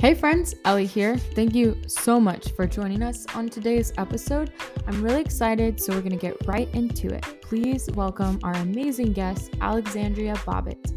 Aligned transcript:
Hey 0.00 0.14
friends, 0.14 0.54
Ellie 0.64 0.86
here. 0.86 1.16
Thank 1.16 1.56
you 1.56 1.76
so 1.88 2.20
much 2.20 2.52
for 2.52 2.68
joining 2.68 3.02
us 3.02 3.26
on 3.34 3.48
today's 3.48 3.92
episode. 3.98 4.52
I'm 4.86 5.02
really 5.02 5.20
excited, 5.20 5.80
so 5.80 5.92
we're 5.92 6.02
going 6.02 6.12
to 6.12 6.16
get 6.16 6.36
right 6.46 6.72
into 6.72 7.12
it. 7.12 7.42
Please 7.42 7.90
welcome 7.94 8.38
our 8.44 8.52
amazing 8.52 9.12
guest, 9.12 9.50
Alexandria 9.60 10.34
Bobbitt. 10.34 10.94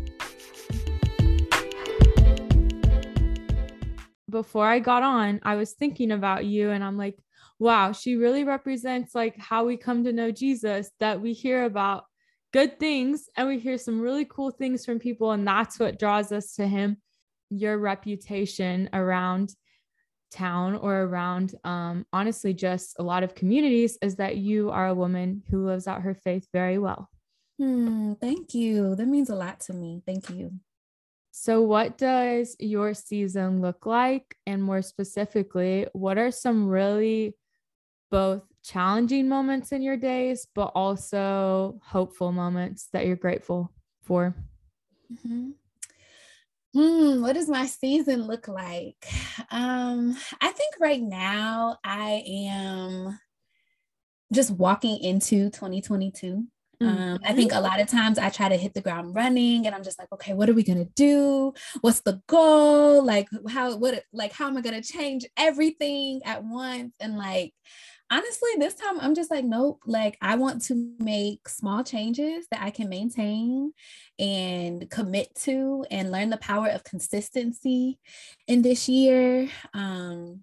Before 4.30 4.68
I 4.68 4.78
got 4.78 5.02
on, 5.02 5.40
I 5.42 5.56
was 5.56 5.74
thinking 5.74 6.12
about 6.12 6.46
you 6.46 6.70
and 6.70 6.84
I'm 6.84 7.00
like, 7.00 7.18
wow, 7.58 7.94
she 7.94 8.18
really 8.18 8.44
represents 8.44 9.16
like 9.16 9.36
how 9.36 9.66
we 9.66 9.78
come 9.78 10.04
to 10.04 10.14
know 10.14 10.30
Jesus 10.30 10.92
that 11.00 11.20
we 11.20 11.34
hear 11.34 11.66
about 11.66 12.04
good 12.54 12.80
things 12.80 13.30
and 13.36 13.48
we 13.48 13.58
hear 13.58 13.80
some 13.80 14.00
really 14.00 14.26
cool 14.26 14.52
things 14.52 14.86
from 14.86 15.00
people 15.00 15.32
and 15.32 15.48
that's 15.48 15.80
what 15.80 15.98
draws 15.98 16.32
us 16.32 16.54
to 16.58 16.68
him 16.68 16.98
your 17.52 17.78
reputation 17.78 18.90
around 18.94 19.54
town 20.32 20.76
or 20.76 21.02
around 21.02 21.54
um, 21.66 22.06
honestly 22.14 22.54
just 22.54 22.96
a 22.98 23.04
lot 23.04 23.22
of 23.22 23.36
communities 23.36 23.98
is 24.02 24.16
that 24.16 24.38
you 24.38 24.72
are 24.72 24.88
a 24.88 24.96
woman 24.96 25.44
who 25.52 25.66
lives 25.66 25.88
out 25.88 26.02
her 26.02 26.14
faith 26.16 26.48
very 26.54 26.78
well. 26.78 27.10
Hmm, 27.60 28.14
thank 28.14 28.54
you. 28.54 28.96
That 28.96 29.08
means 29.08 29.30
a 29.30 29.36
lot 29.36 29.60
to 29.62 29.74
me. 29.74 30.02
Thank 30.06 30.30
you. 30.30 30.54
So 31.32 31.62
what 31.62 31.98
does 31.98 32.56
your 32.60 32.94
season 32.94 33.62
look 33.62 33.86
like? 33.86 34.36
And 34.48 34.64
more 34.64 34.82
specifically 34.82 35.88
what 35.94 36.18
are 36.18 36.32
some 36.32 36.68
really 36.68 37.36
both 38.10 38.44
challenging 38.64 39.28
moments 39.28 39.72
in 39.72 39.82
your 39.82 39.98
days 39.98 40.48
but 40.56 40.72
also 40.76 41.80
hopeful 41.84 42.32
moments 42.32 42.88
that 42.94 43.06
you're 43.06 43.16
grateful 43.16 43.74
for? 44.02 44.34
Mm-hmm. 45.12 45.52
Hmm, 46.74 47.22
what 47.22 47.34
does 47.34 47.50
my 47.50 47.66
season 47.66 48.28
look 48.28 48.48
like? 48.48 49.06
Um, 49.50 50.16
I 50.40 50.52
think 50.52 50.76
right 50.80 51.02
now 51.02 51.78
I 51.84 52.24
am 52.26 53.20
just 54.32 54.52
walking 54.52 54.98
into 55.04 55.50
2022. 55.50 56.46
Um, 56.82 56.88
I 56.90 57.28
mm-hmm. 57.28 57.36
think 57.36 57.54
a 57.54 57.60
lot 57.60 57.80
of 57.80 57.88
times 57.88 58.18
I 58.18 58.30
try 58.30 58.50
to 58.50 58.58
hit 58.58 58.74
the 58.74 58.82
ground 58.82 59.14
running 59.14 59.68
and 59.68 59.76
I'm 59.76 59.84
just 59.84 60.00
like, 60.00 60.12
okay, 60.14 60.34
what 60.34 60.50
are 60.50 60.54
we 60.54 60.64
gonna 60.64 60.88
do? 60.96 61.54
What's 61.82 62.02
the 62.02 62.22
goal? 62.26 63.04
Like 63.04 63.28
how 63.50 63.78
what 63.78 64.04
like 64.14 64.34
how 64.34 64.48
am 64.48 64.58
I 64.58 64.62
gonna 64.62 64.82
change 64.82 65.26
everything 65.38 66.22
at 66.26 66.44
once? 66.44 66.96
And 67.00 67.18
like 67.18 67.54
honestly, 68.12 68.50
this 68.60 68.74
time 68.76 69.00
I'm 69.00 69.16
just 69.16 69.32
like, 69.32 69.46
nope, 69.46 69.82
like 69.86 70.18
I 70.22 70.36
want 70.36 70.64
to 70.64 70.94
make 71.00 71.48
small 71.48 71.84
changes 71.84 72.46
that 72.52 72.62
I 72.62 72.70
can 72.70 72.90
maintain 72.90 73.72
and 74.20 74.90
commit 74.90 75.34
to 75.44 75.86
and 75.90 76.12
learn 76.12 76.30
the 76.30 76.38
power 76.38 76.68
of 76.68 76.84
consistency 76.84 78.00
in 78.48 78.62
this 78.62 78.90
year. 78.90 79.50
Um, 79.74 80.42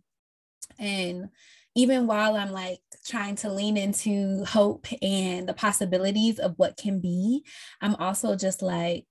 and 0.78 1.28
even 1.74 2.06
while 2.06 2.36
I'm 2.36 2.52
like 2.52 2.80
trying 3.06 3.36
to 3.36 3.52
lean 3.52 3.76
into 3.76 4.44
hope 4.46 4.86
and 5.02 5.46
the 5.46 5.54
possibilities 5.54 6.38
of 6.38 6.54
what 6.56 6.78
can 6.78 7.00
be, 7.00 7.44
I'm 7.82 7.94
also 7.96 8.34
just 8.34 8.62
like, 8.62 9.06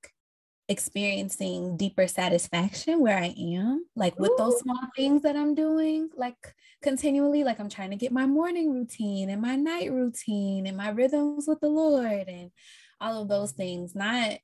experiencing 0.69 1.77
deeper 1.77 2.07
satisfaction 2.07 2.99
where 2.99 3.17
I 3.17 3.33
am, 3.37 3.85
like 3.95 4.19
with 4.19 4.31
Ooh. 4.31 4.37
those 4.37 4.59
small 4.59 4.79
things 4.95 5.21
that 5.23 5.35
I'm 5.35 5.55
doing, 5.55 6.09
like 6.15 6.35
continually. 6.81 7.43
Like 7.43 7.59
I'm 7.59 7.69
trying 7.69 7.91
to 7.91 7.95
get 7.95 8.11
my 8.11 8.25
morning 8.25 8.73
routine 8.73 9.29
and 9.29 9.41
my 9.41 9.55
night 9.55 9.91
routine 9.91 10.67
and 10.67 10.75
my 10.75 10.89
rhythms 10.89 11.47
with 11.47 11.59
the 11.61 11.69
Lord 11.69 12.27
and 12.27 12.51
all 12.99 13.21
of 13.21 13.29
those 13.29 13.53
things. 13.53 13.95
Not, 13.95 14.39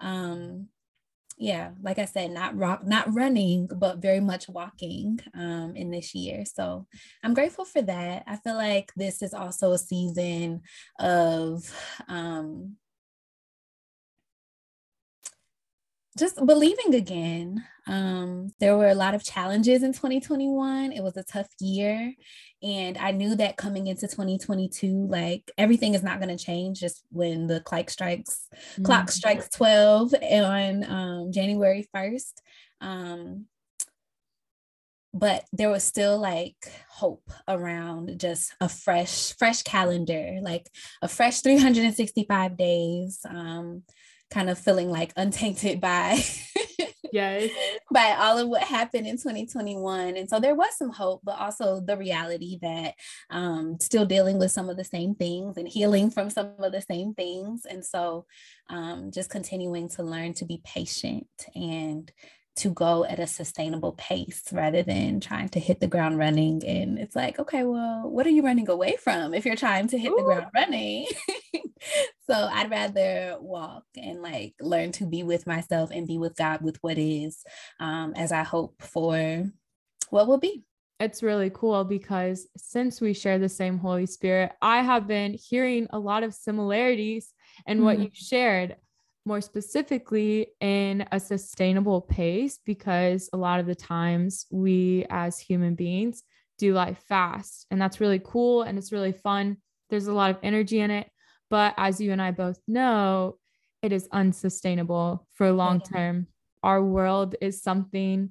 um, 0.00 0.68
yeah, 1.38 1.72
like 1.82 1.98
I 1.98 2.06
said, 2.06 2.30
not 2.30 2.56
rock, 2.56 2.86
not 2.86 3.12
running, 3.14 3.66
but 3.66 3.98
very 3.98 4.20
much 4.20 4.48
walking 4.48 5.20
um, 5.34 5.74
in 5.76 5.90
this 5.90 6.14
year. 6.14 6.44
So 6.46 6.86
I'm 7.22 7.34
grateful 7.34 7.66
for 7.66 7.82
that. 7.82 8.24
I 8.26 8.36
feel 8.36 8.54
like 8.54 8.92
this 8.96 9.20
is 9.20 9.34
also 9.34 9.72
a 9.72 9.78
season 9.78 10.62
of 10.98 11.70
um, 12.08 12.76
just 16.16 16.44
believing 16.44 16.94
again. 16.94 17.64
Um, 17.86 18.50
there 18.58 18.76
were 18.76 18.88
a 18.88 18.94
lot 18.94 19.14
of 19.14 19.22
challenges 19.22 19.82
in 19.82 19.92
2021. 19.92 20.92
It 20.92 21.02
was 21.02 21.16
a 21.16 21.22
tough 21.22 21.48
year. 21.60 22.12
And 22.62 22.98
I 22.98 23.12
knew 23.12 23.36
that 23.36 23.56
coming 23.56 23.86
into 23.86 24.08
2022, 24.08 25.06
like 25.08 25.50
everything 25.58 25.94
is 25.94 26.02
not 26.02 26.20
going 26.20 26.36
to 26.36 26.42
change 26.42 26.80
just 26.80 27.04
when 27.10 27.46
the 27.46 27.60
clock 27.60 27.90
strikes, 27.90 28.48
mm-hmm. 28.54 28.84
clock 28.84 29.10
strikes 29.10 29.48
12 29.50 30.14
on 30.14 30.84
um, 30.84 31.32
January 31.32 31.86
1st. 31.94 32.32
Um, 32.80 33.46
but 35.12 35.44
there 35.52 35.70
was 35.70 35.82
still 35.82 36.18
like 36.18 36.56
hope 36.90 37.30
around 37.48 38.18
just 38.18 38.52
a 38.60 38.68
fresh 38.68 39.32
fresh 39.38 39.62
calendar 39.62 40.38
like 40.42 40.68
a 41.00 41.08
fresh 41.08 41.40
365 41.40 42.56
days 42.56 43.20
um 43.26 43.82
kind 44.30 44.50
of 44.50 44.58
feeling 44.58 44.90
like 44.90 45.12
untainted 45.16 45.80
by 45.80 46.22
yes. 47.12 47.50
by 47.92 48.16
all 48.18 48.38
of 48.38 48.48
what 48.48 48.62
happened 48.62 49.06
in 49.06 49.16
2021 49.16 50.16
and 50.16 50.28
so 50.28 50.40
there 50.40 50.54
was 50.54 50.76
some 50.76 50.90
hope 50.90 51.20
but 51.24 51.38
also 51.38 51.80
the 51.80 51.96
reality 51.96 52.58
that 52.60 52.94
um 53.30 53.76
still 53.80 54.04
dealing 54.04 54.38
with 54.38 54.50
some 54.50 54.68
of 54.68 54.76
the 54.76 54.84
same 54.84 55.14
things 55.14 55.56
and 55.56 55.68
healing 55.68 56.10
from 56.10 56.30
some 56.30 56.52
of 56.58 56.72
the 56.72 56.82
same 56.82 57.14
things. 57.14 57.64
And 57.64 57.84
so 57.84 58.26
um 58.68 59.10
just 59.12 59.30
continuing 59.30 59.88
to 59.90 60.02
learn 60.02 60.34
to 60.34 60.44
be 60.44 60.60
patient 60.64 61.26
and 61.54 62.10
to 62.56 62.70
go 62.70 63.04
at 63.04 63.20
a 63.20 63.26
sustainable 63.26 63.92
pace 63.92 64.44
rather 64.50 64.82
than 64.82 65.20
trying 65.20 65.48
to 65.50 65.60
hit 65.60 65.78
the 65.78 65.86
ground 65.86 66.18
running. 66.18 66.64
And 66.66 66.98
it's 66.98 67.14
like, 67.14 67.38
okay, 67.38 67.64
well, 67.64 68.08
what 68.08 68.26
are 68.26 68.30
you 68.30 68.42
running 68.42 68.68
away 68.68 68.96
from 68.96 69.34
if 69.34 69.44
you're 69.44 69.56
trying 69.56 69.88
to 69.88 69.98
hit 69.98 70.10
Ooh. 70.10 70.16
the 70.16 70.22
ground 70.22 70.46
running? 70.54 71.06
so 72.28 72.34
I'd 72.34 72.70
rather 72.70 73.36
walk 73.40 73.84
and 73.96 74.22
like 74.22 74.54
learn 74.60 74.92
to 74.92 75.06
be 75.06 75.22
with 75.22 75.46
myself 75.46 75.90
and 75.92 76.06
be 76.06 76.16
with 76.16 76.34
God 76.34 76.62
with 76.62 76.78
what 76.80 76.98
is 76.98 77.44
um, 77.78 78.14
as 78.16 78.32
I 78.32 78.42
hope 78.42 78.82
for 78.82 79.44
what 80.10 80.26
will 80.26 80.38
be. 80.38 80.64
It's 80.98 81.22
really 81.22 81.50
cool 81.52 81.84
because 81.84 82.48
since 82.56 83.02
we 83.02 83.12
share 83.12 83.38
the 83.38 83.50
same 83.50 83.76
Holy 83.76 84.06
Spirit, 84.06 84.52
I 84.62 84.80
have 84.80 85.06
been 85.06 85.34
hearing 85.34 85.88
a 85.90 85.98
lot 85.98 86.22
of 86.22 86.32
similarities 86.32 87.34
in 87.66 87.78
mm-hmm. 87.78 87.84
what 87.84 87.98
you 87.98 88.08
shared 88.14 88.76
more 89.26 89.40
specifically 89.40 90.48
in 90.60 91.06
a 91.12 91.20
sustainable 91.20 92.00
pace 92.00 92.58
because 92.64 93.28
a 93.32 93.36
lot 93.36 93.60
of 93.60 93.66
the 93.66 93.74
times 93.74 94.46
we 94.50 95.04
as 95.10 95.38
human 95.38 95.74
beings 95.74 96.22
do 96.58 96.72
life 96.72 97.02
fast 97.08 97.66
and 97.70 97.80
that's 97.80 98.00
really 98.00 98.20
cool 98.24 98.62
and 98.62 98.78
it's 98.78 98.92
really 98.92 99.12
fun. 99.12 99.58
There's 99.90 100.06
a 100.06 100.14
lot 100.14 100.30
of 100.30 100.38
energy 100.42 100.80
in 100.80 100.90
it 100.90 101.10
but 101.50 101.74
as 101.76 102.00
you 102.00 102.12
and 102.12 102.22
I 102.22 102.30
both 102.30 102.60
know 102.66 103.36
it 103.82 103.92
is 103.92 104.08
unsustainable 104.10 105.26
for 105.34 105.52
long 105.52 105.80
term. 105.80 106.26
Our 106.62 106.82
world 106.82 107.36
is 107.40 107.62
something 107.62 108.30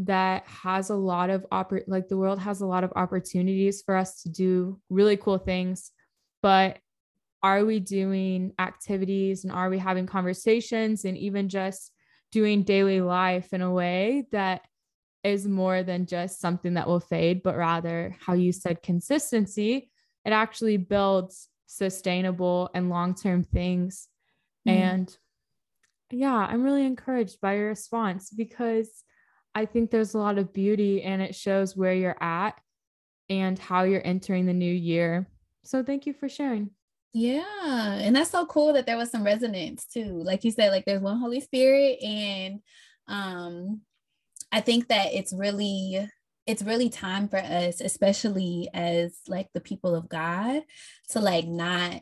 that 0.00 0.46
has 0.46 0.90
a 0.90 0.96
lot 0.96 1.30
of 1.30 1.46
oppor- 1.52 1.84
like 1.86 2.08
the 2.08 2.16
world 2.16 2.38
has 2.38 2.60
a 2.60 2.66
lot 2.66 2.84
of 2.84 2.92
opportunities 2.96 3.82
for 3.82 3.94
us 3.94 4.22
to 4.22 4.30
do 4.30 4.80
really 4.88 5.16
cool 5.16 5.36
things 5.36 5.92
but 6.42 6.78
are 7.42 7.64
we 7.64 7.80
doing 7.80 8.52
activities 8.58 9.44
and 9.44 9.52
are 9.52 9.70
we 9.70 9.78
having 9.78 10.06
conversations 10.06 11.04
and 11.04 11.16
even 11.16 11.48
just 11.48 11.92
doing 12.30 12.62
daily 12.62 13.00
life 13.00 13.52
in 13.52 13.62
a 13.62 13.70
way 13.70 14.26
that 14.32 14.62
is 15.24 15.46
more 15.46 15.82
than 15.82 16.06
just 16.06 16.40
something 16.40 16.74
that 16.74 16.86
will 16.86 17.00
fade, 17.00 17.42
but 17.42 17.56
rather, 17.56 18.16
how 18.20 18.32
you 18.32 18.52
said 18.52 18.82
consistency, 18.82 19.90
it 20.24 20.32
actually 20.32 20.76
builds 20.76 21.48
sustainable 21.66 22.70
and 22.74 22.90
long 22.90 23.14
term 23.14 23.44
things. 23.44 24.08
Mm. 24.66 24.72
And 24.72 25.18
yeah, 26.10 26.34
I'm 26.34 26.62
really 26.62 26.86
encouraged 26.86 27.40
by 27.40 27.54
your 27.56 27.68
response 27.68 28.30
because 28.30 29.04
I 29.54 29.66
think 29.66 29.90
there's 29.90 30.14
a 30.14 30.18
lot 30.18 30.38
of 30.38 30.52
beauty 30.52 31.02
and 31.02 31.20
it 31.20 31.34
shows 31.34 31.76
where 31.76 31.94
you're 31.94 32.22
at 32.22 32.60
and 33.28 33.58
how 33.58 33.84
you're 33.84 34.04
entering 34.04 34.46
the 34.46 34.52
new 34.52 34.72
year. 34.72 35.28
So 35.64 35.82
thank 35.82 36.06
you 36.06 36.12
for 36.12 36.28
sharing. 36.28 36.70
Yeah. 37.12 37.92
And 37.94 38.14
that's 38.14 38.30
so 38.30 38.46
cool 38.46 38.72
that 38.74 38.86
there 38.86 38.96
was 38.96 39.10
some 39.10 39.24
resonance 39.24 39.84
too. 39.86 40.22
Like 40.22 40.44
you 40.44 40.50
said, 40.50 40.70
like 40.70 40.84
there's 40.84 41.02
one 41.02 41.18
Holy 41.18 41.40
Spirit. 41.40 42.02
And 42.02 42.60
um 43.08 43.80
I 44.52 44.60
think 44.60 44.88
that 44.88 45.12
it's 45.12 45.32
really 45.32 46.08
it's 46.46 46.62
really 46.62 46.88
time 46.88 47.28
for 47.28 47.38
us, 47.38 47.80
especially 47.80 48.68
as 48.74 49.18
like 49.28 49.48
the 49.54 49.60
people 49.60 49.94
of 49.94 50.08
God, 50.08 50.62
to 51.10 51.20
like 51.20 51.46
not 51.46 52.00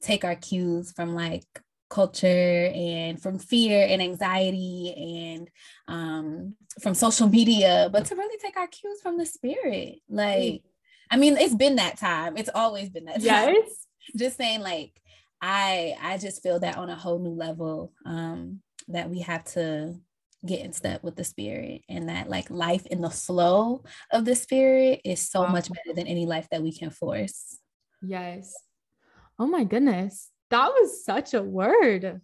take 0.00 0.24
our 0.24 0.36
cues 0.36 0.92
from 0.92 1.14
like 1.14 1.44
culture 1.90 2.70
and 2.72 3.20
from 3.20 3.38
fear 3.38 3.86
and 3.86 4.00
anxiety 4.00 5.34
and 5.36 5.50
um, 5.88 6.54
from 6.80 6.94
social 6.94 7.28
media, 7.28 7.90
but 7.92 8.06
to 8.06 8.14
really 8.14 8.38
take 8.38 8.56
our 8.56 8.68
cues 8.68 9.00
from 9.02 9.18
the 9.18 9.26
spirit. 9.26 9.96
Like, 10.08 10.62
I 11.10 11.16
mean, 11.16 11.36
it's 11.36 11.54
been 11.54 11.76
that 11.76 11.98
time. 11.98 12.38
It's 12.38 12.50
always 12.54 12.88
been 12.88 13.06
that 13.06 13.16
time. 13.16 13.24
Yes 13.24 13.86
just 14.16 14.36
saying 14.36 14.60
like 14.60 15.00
I 15.40 15.96
I 16.00 16.18
just 16.18 16.42
feel 16.42 16.60
that 16.60 16.76
on 16.76 16.90
a 16.90 16.96
whole 16.96 17.18
new 17.18 17.30
level 17.30 17.92
um 18.04 18.60
that 18.88 19.08
we 19.08 19.20
have 19.20 19.44
to 19.44 19.94
get 20.46 20.60
in 20.60 20.72
step 20.72 21.02
with 21.02 21.16
the 21.16 21.24
spirit 21.24 21.82
and 21.88 22.08
that 22.08 22.28
like 22.28 22.50
life 22.50 22.86
in 22.86 23.00
the 23.00 23.10
flow 23.10 23.84
of 24.10 24.24
the 24.24 24.34
spirit 24.34 25.00
is 25.04 25.30
so 25.30 25.42
wow. 25.42 25.52
much 25.52 25.68
better 25.68 25.94
than 25.94 26.06
any 26.06 26.24
life 26.24 26.48
that 26.50 26.62
we 26.62 26.72
can 26.72 26.90
force. 26.90 27.58
Yes. 28.02 28.54
Oh 29.38 29.46
my 29.46 29.64
goodness. 29.64 30.30
That 30.50 30.68
was 30.68 31.04
such 31.04 31.34
a 31.34 31.42
word. 31.42 32.20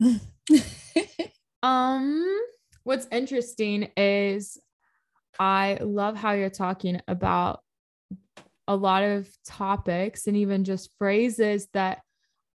um 1.62 2.40
what's 2.82 3.06
interesting 3.10 3.90
is 3.96 4.58
I 5.38 5.78
love 5.80 6.16
how 6.16 6.32
you're 6.32 6.50
talking 6.50 7.00
about 7.08 7.61
a 8.68 8.76
lot 8.76 9.02
of 9.02 9.28
topics 9.44 10.26
and 10.26 10.36
even 10.36 10.64
just 10.64 10.90
phrases 10.98 11.68
that 11.72 12.00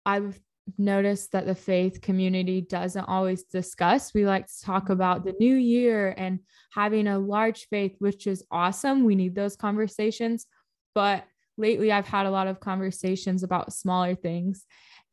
I've 0.05 0.39
noticed 0.79 1.33
that 1.33 1.47
the 1.47 1.55
faith 1.55 2.01
community 2.01 2.61
doesn't 2.61 3.05
always 3.05 3.45
discuss. 3.45 4.13
We 4.15 4.27
like 4.27 4.47
to 4.47 4.63
talk 4.63 4.89
about 4.89 5.25
the 5.25 5.35
new 5.39 5.55
year 5.55 6.15
and 6.17 6.41
having 6.71 7.07
a 7.07 7.19
large 7.19 7.69
faith, 7.69 7.97
which 7.99 8.27
is 8.27 8.45
awesome. 8.51 9.05
We 9.05 9.15
need 9.15 9.35
those 9.35 9.57
conversations. 9.57 10.47
But 10.95 11.25
lately, 11.57 11.93
I've 11.93 12.07
had 12.07 12.27
a 12.27 12.31
lot 12.31 12.47
of 12.47 12.61
conversations 12.61 13.43
about 13.43 13.73
smaller 13.73 14.15
things. 14.15 14.65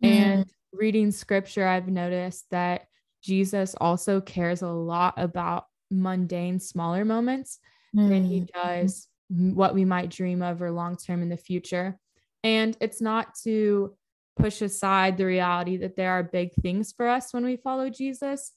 Mm. 0.03 0.09
And 0.09 0.45
reading 0.71 1.11
scripture, 1.11 1.67
I've 1.67 1.87
noticed 1.87 2.45
that 2.51 2.87
Jesus 3.23 3.75
also 3.79 4.21
cares 4.21 4.61
a 4.61 4.69
lot 4.69 5.13
about 5.17 5.65
mundane, 5.91 6.59
smaller 6.59 7.05
moments 7.05 7.59
mm. 7.95 8.09
than 8.09 8.23
he 8.23 8.41
mm-hmm. 8.41 8.67
does 8.83 9.07
what 9.33 9.73
we 9.73 9.85
might 9.85 10.09
dream 10.09 10.41
of 10.41 10.61
or 10.61 10.71
long 10.71 10.95
term 10.95 11.21
in 11.21 11.29
the 11.29 11.37
future. 11.37 11.97
And 12.43 12.77
it's 12.79 13.01
not 13.01 13.35
to 13.43 13.95
push 14.35 14.61
aside 14.61 15.17
the 15.17 15.25
reality 15.25 15.77
that 15.77 15.95
there 15.95 16.11
are 16.11 16.23
big 16.23 16.53
things 16.61 16.93
for 16.95 17.07
us 17.07 17.33
when 17.33 17.45
we 17.45 17.55
follow 17.55 17.89
Jesus. 17.89 18.51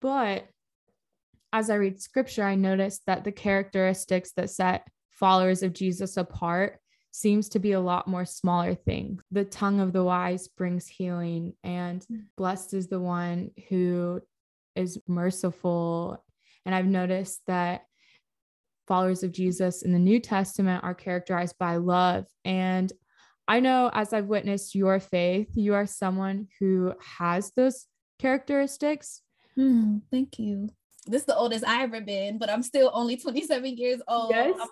But 0.00 0.46
as 1.52 1.70
I 1.70 1.76
read 1.76 2.00
scripture, 2.00 2.44
I 2.44 2.54
noticed 2.54 3.02
that 3.06 3.24
the 3.24 3.32
characteristics 3.32 4.32
that 4.36 4.50
set 4.50 4.86
followers 5.10 5.62
of 5.62 5.72
Jesus 5.72 6.16
apart 6.16 6.78
seems 7.10 7.48
to 7.50 7.60
be 7.60 7.72
a 7.72 7.80
lot 7.80 8.08
more 8.08 8.24
smaller 8.24 8.74
things. 8.74 9.22
The 9.30 9.44
tongue 9.44 9.80
of 9.80 9.92
the 9.92 10.02
wise 10.02 10.48
brings 10.48 10.88
healing, 10.88 11.54
and 11.62 12.04
mm. 12.10 12.24
blessed 12.36 12.74
is 12.74 12.88
the 12.88 13.00
one 13.00 13.52
who 13.68 14.20
is 14.74 14.98
merciful. 15.06 16.24
And 16.66 16.74
I've 16.74 16.86
noticed 16.86 17.40
that 17.46 17.82
followers 18.86 19.22
of 19.22 19.32
Jesus 19.32 19.82
in 19.82 19.92
the 19.92 19.98
New 19.98 20.20
Testament 20.20 20.84
are 20.84 20.94
characterized 20.94 21.56
by 21.58 21.76
love. 21.76 22.26
And 22.44 22.92
I 23.46 23.60
know 23.60 23.90
as 23.92 24.12
I've 24.12 24.26
witnessed 24.26 24.74
your 24.74 25.00
faith, 25.00 25.48
you 25.54 25.74
are 25.74 25.86
someone 25.86 26.48
who 26.58 26.94
has 27.18 27.52
those 27.52 27.86
characteristics. 28.18 29.20
Mm, 29.58 30.02
thank 30.10 30.38
you. 30.38 30.70
This 31.06 31.22
is 31.22 31.26
the 31.26 31.36
oldest 31.36 31.66
I 31.66 31.82
ever 31.82 32.00
been, 32.00 32.38
but 32.38 32.50
I'm 32.50 32.62
still 32.62 32.90
only 32.94 33.16
27 33.18 33.76
years 33.76 34.00
old. 34.08 34.30
Yes. 34.30 34.56
I'm 34.60 34.68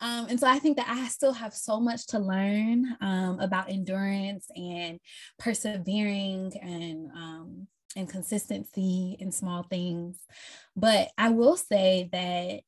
um, 0.00 0.26
and 0.28 0.38
so 0.38 0.46
I 0.46 0.58
think 0.58 0.76
that 0.76 0.88
I 0.88 1.08
still 1.08 1.32
have 1.32 1.54
so 1.54 1.80
much 1.80 2.06
to 2.08 2.18
learn 2.18 2.96
um, 3.00 3.40
about 3.40 3.70
endurance 3.70 4.46
and 4.54 5.00
persevering 5.38 6.52
and 6.60 7.10
um, 7.12 7.66
and 7.96 8.08
consistency 8.08 9.16
in 9.18 9.32
small 9.32 9.62
things. 9.62 10.18
But 10.76 11.08
I 11.16 11.30
will 11.30 11.56
say 11.56 12.10
that 12.12 12.60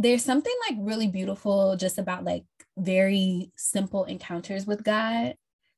there's 0.00 0.24
something 0.24 0.54
like 0.68 0.78
really 0.80 1.08
beautiful 1.08 1.76
just 1.76 1.98
about 1.98 2.24
like 2.24 2.44
very 2.78 3.52
simple 3.56 4.04
encounters 4.04 4.66
with 4.66 4.82
God 4.82 5.34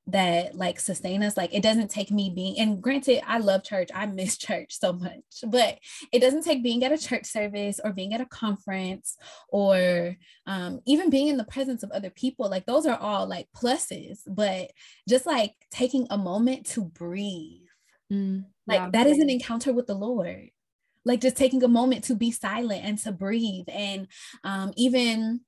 that 0.08 0.54
like 0.54 0.78
sustain 0.80 1.22
us. 1.22 1.36
Like 1.36 1.52
it 1.52 1.62
doesn't 1.62 1.90
take 1.90 2.10
me 2.10 2.30
being 2.34 2.58
and 2.58 2.80
granted 2.82 3.20
i 3.26 3.38
love 3.38 3.64
church. 3.64 3.88
I 3.94 4.06
miss 4.06 4.36
church 4.38 4.78
so 4.78 4.92
much 4.92 5.44
but 5.46 5.78
it 6.12 6.20
doesn't 6.20 6.44
take 6.44 6.62
being 6.62 6.84
at 6.84 6.92
a 6.92 6.98
church 6.98 7.26
service 7.26 7.80
or 7.82 7.92
being 7.92 8.14
at 8.14 8.20
a 8.20 8.26
conference 8.26 9.16
or 9.48 10.16
um, 10.46 10.80
even 10.86 11.10
being 11.10 11.28
in 11.28 11.36
the 11.36 11.44
presence 11.44 11.82
of 11.82 11.90
other 11.90 12.10
people. 12.10 12.48
Like 12.48 12.66
those 12.66 12.86
are 12.86 12.98
all 12.98 13.26
like 13.26 13.48
pluses 13.56 14.20
but 14.26 14.70
just 15.08 15.26
like 15.26 15.54
taking 15.70 16.06
a 16.10 16.18
moment 16.18 16.66
to 16.66 16.84
breathe. 16.84 17.58
Mm, 18.12 18.44
like 18.66 18.78
yeah. 18.80 18.90
that 18.92 19.06
is 19.06 19.18
an 19.18 19.30
encounter 19.30 19.72
with 19.72 19.86
the 19.86 19.94
lord 19.94 20.50
like 21.04 21.20
just 21.20 21.36
taking 21.36 21.62
a 21.62 21.68
moment 21.68 22.04
to 22.04 22.14
be 22.14 22.30
silent 22.30 22.84
and 22.84 22.98
to 22.98 23.12
breathe. 23.12 23.66
And 23.68 24.08
um, 24.44 24.72
even 24.76 25.40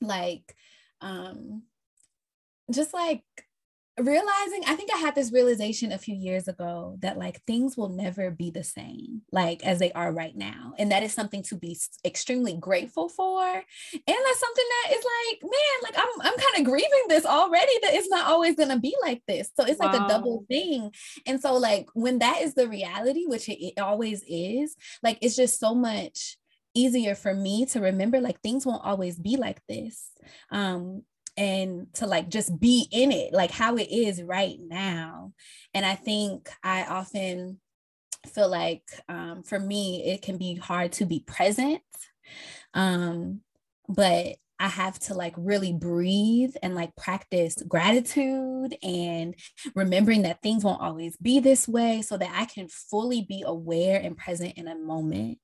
like 0.00 0.54
um, 1.00 1.62
just 2.70 2.92
like 2.92 3.22
realizing 4.00 4.62
i 4.66 4.74
think 4.74 4.90
i 4.92 4.96
had 4.96 5.14
this 5.14 5.32
realization 5.32 5.92
a 5.92 5.98
few 5.98 6.14
years 6.14 6.48
ago 6.48 6.96
that 7.00 7.18
like 7.18 7.42
things 7.44 7.76
will 7.76 7.88
never 7.88 8.30
be 8.30 8.50
the 8.50 8.62
same 8.62 9.22
like 9.32 9.64
as 9.64 9.78
they 9.78 9.92
are 9.92 10.12
right 10.12 10.36
now 10.36 10.72
and 10.78 10.92
that 10.92 11.02
is 11.02 11.12
something 11.12 11.42
to 11.42 11.56
be 11.56 11.76
extremely 12.04 12.54
grateful 12.56 13.08
for 13.08 13.44
and 13.44 13.62
that's 14.06 14.40
something 14.40 14.64
that 14.84 14.92
is 14.94 15.04
like 15.04 15.42
man 15.42 15.82
like 15.82 15.94
i'm, 15.96 16.20
I'm 16.22 16.38
kind 16.38 16.58
of 16.58 16.64
grieving 16.64 17.04
this 17.08 17.26
already 17.26 17.72
that 17.82 17.94
it's 17.94 18.08
not 18.08 18.26
always 18.26 18.56
going 18.56 18.70
to 18.70 18.78
be 18.78 18.94
like 19.02 19.22
this 19.26 19.50
so 19.58 19.64
it's 19.66 19.80
wow. 19.80 19.92
like 19.92 20.00
a 20.00 20.08
double 20.08 20.44
thing 20.48 20.92
and 21.26 21.40
so 21.40 21.56
like 21.56 21.88
when 21.94 22.18
that 22.20 22.42
is 22.42 22.54
the 22.54 22.68
reality 22.68 23.26
which 23.26 23.48
it, 23.48 23.64
it 23.64 23.78
always 23.78 24.22
is 24.28 24.76
like 25.02 25.18
it's 25.20 25.36
just 25.36 25.58
so 25.58 25.74
much 25.74 26.36
easier 26.74 27.14
for 27.14 27.34
me 27.34 27.66
to 27.66 27.80
remember 27.80 28.20
like 28.20 28.40
things 28.40 28.64
won't 28.64 28.84
always 28.84 29.18
be 29.18 29.36
like 29.36 29.60
this 29.68 30.10
um 30.50 31.02
and 31.38 31.86
to 31.94 32.06
like 32.06 32.28
just 32.28 32.58
be 32.58 32.88
in 32.90 33.12
it, 33.12 33.32
like 33.32 33.52
how 33.52 33.76
it 33.76 33.88
is 33.90 34.20
right 34.20 34.58
now. 34.60 35.32
And 35.72 35.86
I 35.86 35.94
think 35.94 36.50
I 36.64 36.84
often 36.84 37.60
feel 38.26 38.50
like 38.50 38.82
um, 39.08 39.44
for 39.44 39.58
me, 39.58 40.04
it 40.04 40.20
can 40.20 40.36
be 40.36 40.56
hard 40.56 40.92
to 40.94 41.06
be 41.06 41.20
present. 41.20 41.80
Um, 42.74 43.42
but 43.88 44.36
I 44.60 44.66
have 44.66 44.98
to 45.00 45.14
like 45.14 45.34
really 45.36 45.72
breathe 45.72 46.54
and 46.60 46.74
like 46.74 46.96
practice 46.96 47.62
gratitude 47.68 48.76
and 48.82 49.36
remembering 49.76 50.22
that 50.22 50.42
things 50.42 50.64
won't 50.64 50.82
always 50.82 51.16
be 51.18 51.38
this 51.38 51.68
way 51.68 52.02
so 52.02 52.16
that 52.18 52.32
I 52.34 52.46
can 52.46 52.66
fully 52.66 53.22
be 53.22 53.44
aware 53.46 54.00
and 54.00 54.16
present 54.16 54.54
in 54.58 54.66
a 54.66 54.74
moment. 54.74 55.38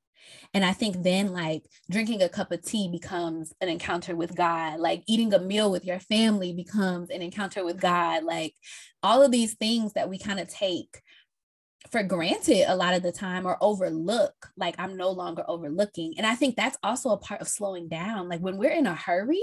And 0.53 0.65
I 0.65 0.73
think 0.73 1.03
then, 1.03 1.32
like, 1.32 1.65
drinking 1.91 2.23
a 2.23 2.29
cup 2.29 2.53
of 2.53 2.62
tea 2.62 2.88
becomes 2.88 3.53
an 3.61 3.69
encounter 3.69 4.15
with 4.15 4.37
God. 4.37 4.81
Like, 4.81 5.03
eating 5.06 5.35
a 5.35 5.38
meal 5.38 5.71
with 5.71 5.85
your 5.85 5.99
family 6.00 6.53
becomes 6.53 7.11
an 7.11 7.23
encounter 7.23 7.65
with 7.65 7.81
God. 7.81 8.25
Like, 8.25 8.55
all 9.03 9.23
of 9.23 9.32
these 9.32 9.55
things 9.55 9.93
that 9.94 10.09
we 10.09 10.19
kind 10.19 10.41
of 10.41 10.49
take 10.49 11.03
for 11.91 12.03
granted 12.03 12.65
a 12.67 12.77
lot 12.77 12.94
of 12.94 13.03
the 13.03 13.13
time 13.13 13.46
or 13.46 13.58
overlook 13.60 14.51
like 14.56 14.75
i'm 14.79 14.96
no 14.96 15.10
longer 15.10 15.44
overlooking 15.46 16.15
and 16.17 16.27
i 16.27 16.34
think 16.34 16.56
that's 16.56 16.79
also 16.82 17.10
a 17.10 17.19
part 17.19 17.41
of 17.41 17.48
slowing 17.48 17.89
down 17.89 18.29
like 18.29 18.41
when 18.41 18.56
we're 18.56 18.70
in 18.70 18.87
a 18.87 18.94
hurry 18.94 19.43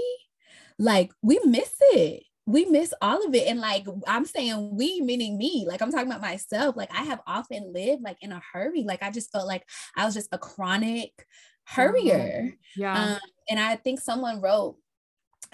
like 0.78 1.12
we 1.22 1.38
miss 1.44 1.72
it 1.80 2.24
we 2.46 2.64
miss 2.64 2.92
all 3.00 3.24
of 3.24 3.34
it. 3.34 3.46
And 3.46 3.60
like 3.60 3.86
I'm 4.06 4.24
saying 4.24 4.76
we 4.76 5.00
meaning 5.00 5.38
me, 5.38 5.64
like 5.66 5.80
I'm 5.80 5.92
talking 5.92 6.08
about 6.08 6.20
myself. 6.20 6.76
Like 6.76 6.92
I 6.92 7.04
have 7.04 7.20
often 7.26 7.72
lived 7.72 8.02
like 8.02 8.18
in 8.20 8.32
a 8.32 8.42
hurry. 8.52 8.82
Like 8.82 9.02
I 9.02 9.10
just 9.10 9.30
felt 9.30 9.46
like 9.46 9.68
I 9.96 10.04
was 10.04 10.14
just 10.14 10.28
a 10.32 10.38
chronic 10.38 11.26
hurrier. 11.64 12.42
Mm-hmm. 12.42 12.80
Yeah. 12.80 13.02
Um, 13.14 13.20
and 13.48 13.60
I 13.60 13.76
think 13.76 14.00
someone 14.00 14.40
wrote, 14.40 14.76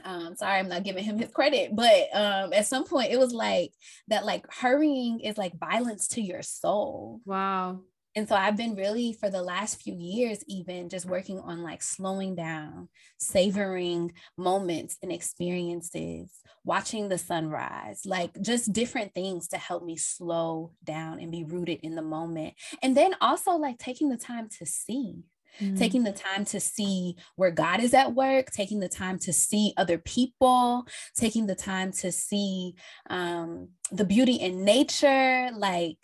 um, 0.04 0.36
sorry, 0.36 0.58
I'm 0.58 0.68
not 0.68 0.84
giving 0.84 1.04
him 1.04 1.18
his 1.18 1.30
credit, 1.30 1.74
but 1.74 2.08
um 2.14 2.52
at 2.52 2.66
some 2.66 2.84
point 2.84 3.12
it 3.12 3.18
was 3.18 3.32
like 3.32 3.72
that 4.08 4.24
like 4.24 4.46
hurrying 4.52 5.20
is 5.20 5.36
like 5.36 5.58
violence 5.58 6.08
to 6.08 6.22
your 6.22 6.42
soul. 6.42 7.20
Wow. 7.26 7.80
And 8.18 8.28
so 8.28 8.34
I've 8.34 8.56
been 8.56 8.74
really 8.74 9.12
for 9.12 9.30
the 9.30 9.42
last 9.42 9.80
few 9.80 9.94
years, 9.96 10.42
even 10.48 10.88
just 10.88 11.06
working 11.06 11.38
on 11.38 11.62
like 11.62 11.84
slowing 11.84 12.34
down, 12.34 12.88
savoring 13.20 14.12
moments 14.36 14.98
and 15.04 15.12
experiences, 15.12 16.28
watching 16.64 17.08
the 17.08 17.16
sunrise, 17.16 18.00
like 18.04 18.32
just 18.42 18.72
different 18.72 19.14
things 19.14 19.46
to 19.48 19.56
help 19.56 19.84
me 19.84 19.96
slow 19.96 20.72
down 20.82 21.20
and 21.20 21.30
be 21.30 21.44
rooted 21.44 21.78
in 21.84 21.94
the 21.94 22.02
moment. 22.02 22.54
And 22.82 22.96
then 22.96 23.14
also 23.20 23.52
like 23.52 23.78
taking 23.78 24.08
the 24.08 24.16
time 24.16 24.48
to 24.58 24.66
see. 24.66 25.22
Mm-hmm. 25.60 25.76
Taking 25.76 26.04
the 26.04 26.12
time 26.12 26.44
to 26.46 26.60
see 26.60 27.16
where 27.36 27.50
God 27.50 27.80
is 27.80 27.94
at 27.94 28.14
work, 28.14 28.50
taking 28.50 28.80
the 28.80 28.88
time 28.88 29.18
to 29.20 29.32
see 29.32 29.74
other 29.76 29.98
people, 29.98 30.86
taking 31.16 31.46
the 31.46 31.54
time 31.54 31.90
to 31.92 32.12
see 32.12 32.74
um, 33.10 33.70
the 33.90 34.04
beauty 34.04 34.34
in 34.34 34.64
nature, 34.64 35.50
like 35.54 35.96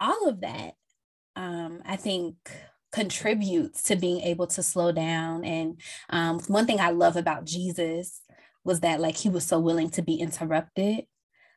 all 0.00 0.28
of 0.28 0.42
that 0.42 0.74
um, 1.38 1.82
I 1.86 1.94
think 1.96 2.34
contributes 2.90 3.84
to 3.84 3.96
being 3.96 4.20
able 4.22 4.48
to 4.48 4.62
slow 4.62 4.90
down. 4.90 5.44
And 5.44 5.80
um, 6.10 6.40
one 6.48 6.66
thing 6.66 6.80
I 6.80 6.90
love 6.90 7.16
about 7.16 7.44
Jesus 7.44 8.20
was 8.64 8.80
that 8.80 9.00
like 9.00 9.16
he 9.16 9.28
was 9.28 9.46
so 9.46 9.60
willing 9.60 9.88
to 9.90 10.02
be 10.02 10.16
interrupted. 10.16 11.06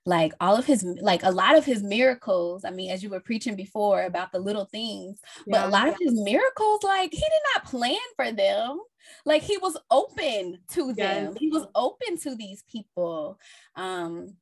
Like 0.06 0.34
all 0.40 0.56
of 0.56 0.66
his, 0.66 0.84
like 1.02 1.24
a 1.24 1.32
lot 1.32 1.58
of 1.58 1.66
his 1.66 1.84
miracles. 1.84 2.64
I 2.64 2.72
mean, 2.72 2.92
as 2.92 3.04
you 3.04 3.10
were 3.10 3.20
preaching 3.20 3.56
before 3.56 4.04
about 4.04 4.32
the 4.32 4.40
little 4.40 4.66
things, 4.66 5.20
yeah. 5.46 5.62
but 5.62 5.68
a 5.68 5.70
lot 5.70 5.88
of 5.88 5.96
his 6.00 6.14
miracles, 6.14 6.84
like 6.84 7.12
he 7.12 7.20
did 7.20 7.32
not 7.56 7.66
plan 7.66 7.98
for 8.16 8.32
them. 8.32 8.80
Like 9.26 9.42
he 9.42 9.58
was 9.58 9.78
open 9.90 10.60
to 10.74 10.94
them. 10.94 11.30
Yes. 11.32 11.38
He 11.40 11.50
was 11.50 11.66
open 11.74 12.18
to 12.20 12.36
these 12.36 12.64
people. 12.72 13.40
Um, 13.76 14.36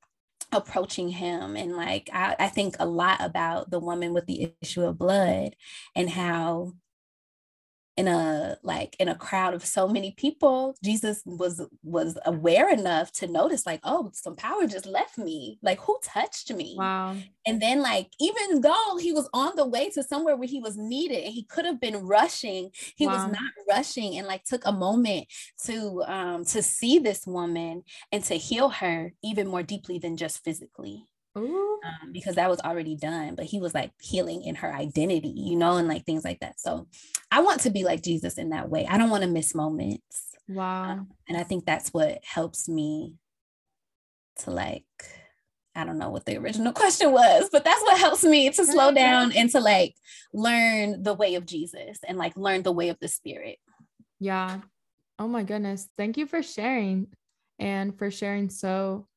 approaching 0.51 1.09
him 1.09 1.55
and 1.55 1.75
like 1.75 2.09
I, 2.13 2.35
I 2.39 2.47
think 2.49 2.75
a 2.79 2.85
lot 2.85 3.21
about 3.21 3.69
the 3.69 3.79
woman 3.79 4.13
with 4.13 4.25
the 4.25 4.53
issue 4.61 4.83
of 4.83 4.97
blood 4.97 5.55
and 5.95 6.09
how 6.09 6.73
in 7.99 8.07
a 8.07 8.57
like 8.63 8.95
in 8.99 9.09
a 9.09 9.15
crowd 9.15 9.53
of 9.53 9.65
so 9.65 9.87
many 9.87 10.11
people 10.11 10.75
jesus 10.83 11.21
was 11.25 11.61
was 11.83 12.17
aware 12.25 12.69
enough 12.71 13.11
to 13.11 13.27
notice 13.27 13.65
like 13.65 13.81
oh 13.83 14.09
some 14.13 14.35
power 14.35 14.67
just 14.67 14.85
left 14.85 15.17
me. 15.17 15.59
Like 15.61 15.79
who 15.79 15.97
touched 16.03 16.53
me? 16.53 16.75
Wow. 16.77 17.15
And 17.45 17.61
then 17.61 17.81
like 17.81 18.07
even 18.19 18.61
though 18.61 18.97
he 18.99 19.11
was 19.11 19.29
on 19.33 19.55
the 19.55 19.67
way 19.67 19.89
to 19.91 20.03
somewhere 20.03 20.35
where 20.35 20.47
he 20.47 20.59
was 20.59 20.77
needed 20.77 21.23
and 21.23 21.33
he 21.33 21.43
could 21.43 21.65
have 21.65 21.79
been 21.79 22.05
rushing. 22.05 22.71
He 22.95 23.07
wow. 23.07 23.13
was 23.13 23.31
not 23.31 23.51
rushing 23.69 24.17
and 24.17 24.27
like 24.27 24.43
took 24.43 24.65
a 24.65 24.71
moment 24.71 25.27
to 25.65 26.03
um 26.07 26.45
to 26.45 26.61
see 26.61 26.99
this 26.99 27.25
woman 27.25 27.83
and 28.11 28.23
to 28.25 28.35
heal 28.35 28.69
her 28.69 29.13
even 29.23 29.47
more 29.47 29.63
deeply 29.63 29.99
than 29.99 30.17
just 30.17 30.43
physically 30.43 31.05
um, 31.35 32.11
because 32.11 32.35
that 32.35 32.49
was 32.49 32.59
already 32.59 32.95
done. 32.95 33.35
But 33.35 33.45
he 33.45 33.59
was 33.59 33.73
like 33.73 33.91
healing 33.99 34.43
in 34.43 34.55
her 34.55 34.73
identity, 34.73 35.33
you 35.35 35.55
know, 35.55 35.77
and 35.77 35.87
like 35.87 36.05
things 36.05 36.23
like 36.23 36.39
that. 36.39 36.59
So 36.59 36.87
I 37.31 37.41
want 37.41 37.61
to 37.61 37.69
be 37.69 37.83
like 37.83 38.01
Jesus 38.03 38.37
in 38.37 38.49
that 38.49 38.69
way. 38.69 38.87
I 38.87 38.97
don't 38.97 39.09
want 39.09 39.23
to 39.23 39.29
miss 39.29 39.55
moments. 39.55 40.35
Wow. 40.47 40.91
Um, 40.91 41.07
and 41.27 41.37
I 41.37 41.43
think 41.43 41.65
that's 41.65 41.93
what 41.93 42.19
helps 42.23 42.67
me 42.67 43.15
to 44.37 44.51
like, 44.51 44.83
I 45.75 45.85
don't 45.85 45.99
know 45.99 46.09
what 46.09 46.25
the 46.25 46.37
original 46.37 46.73
question 46.73 47.11
was, 47.11 47.49
but 47.51 47.63
that's 47.63 47.81
what 47.81 47.99
helps 47.99 48.23
me 48.23 48.49
to 48.49 48.65
slow 48.65 48.91
down 48.91 49.31
and 49.33 49.49
to 49.51 49.59
like 49.59 49.95
learn 50.33 51.03
the 51.03 51.13
way 51.13 51.35
of 51.35 51.45
Jesus 51.45 51.99
and 52.07 52.17
like 52.17 52.35
learn 52.35 52.63
the 52.63 52.71
way 52.71 52.89
of 52.89 52.97
the 52.99 53.07
spirit. 53.07 53.57
Yeah. 54.19 54.61
Oh 55.19 55.27
my 55.27 55.43
goodness. 55.43 55.87
Thank 55.97 56.17
you 56.17 56.25
for 56.25 56.41
sharing 56.41 57.07
and 57.59 57.97
for 57.97 58.09
sharing 58.09 58.49
so 58.49 59.07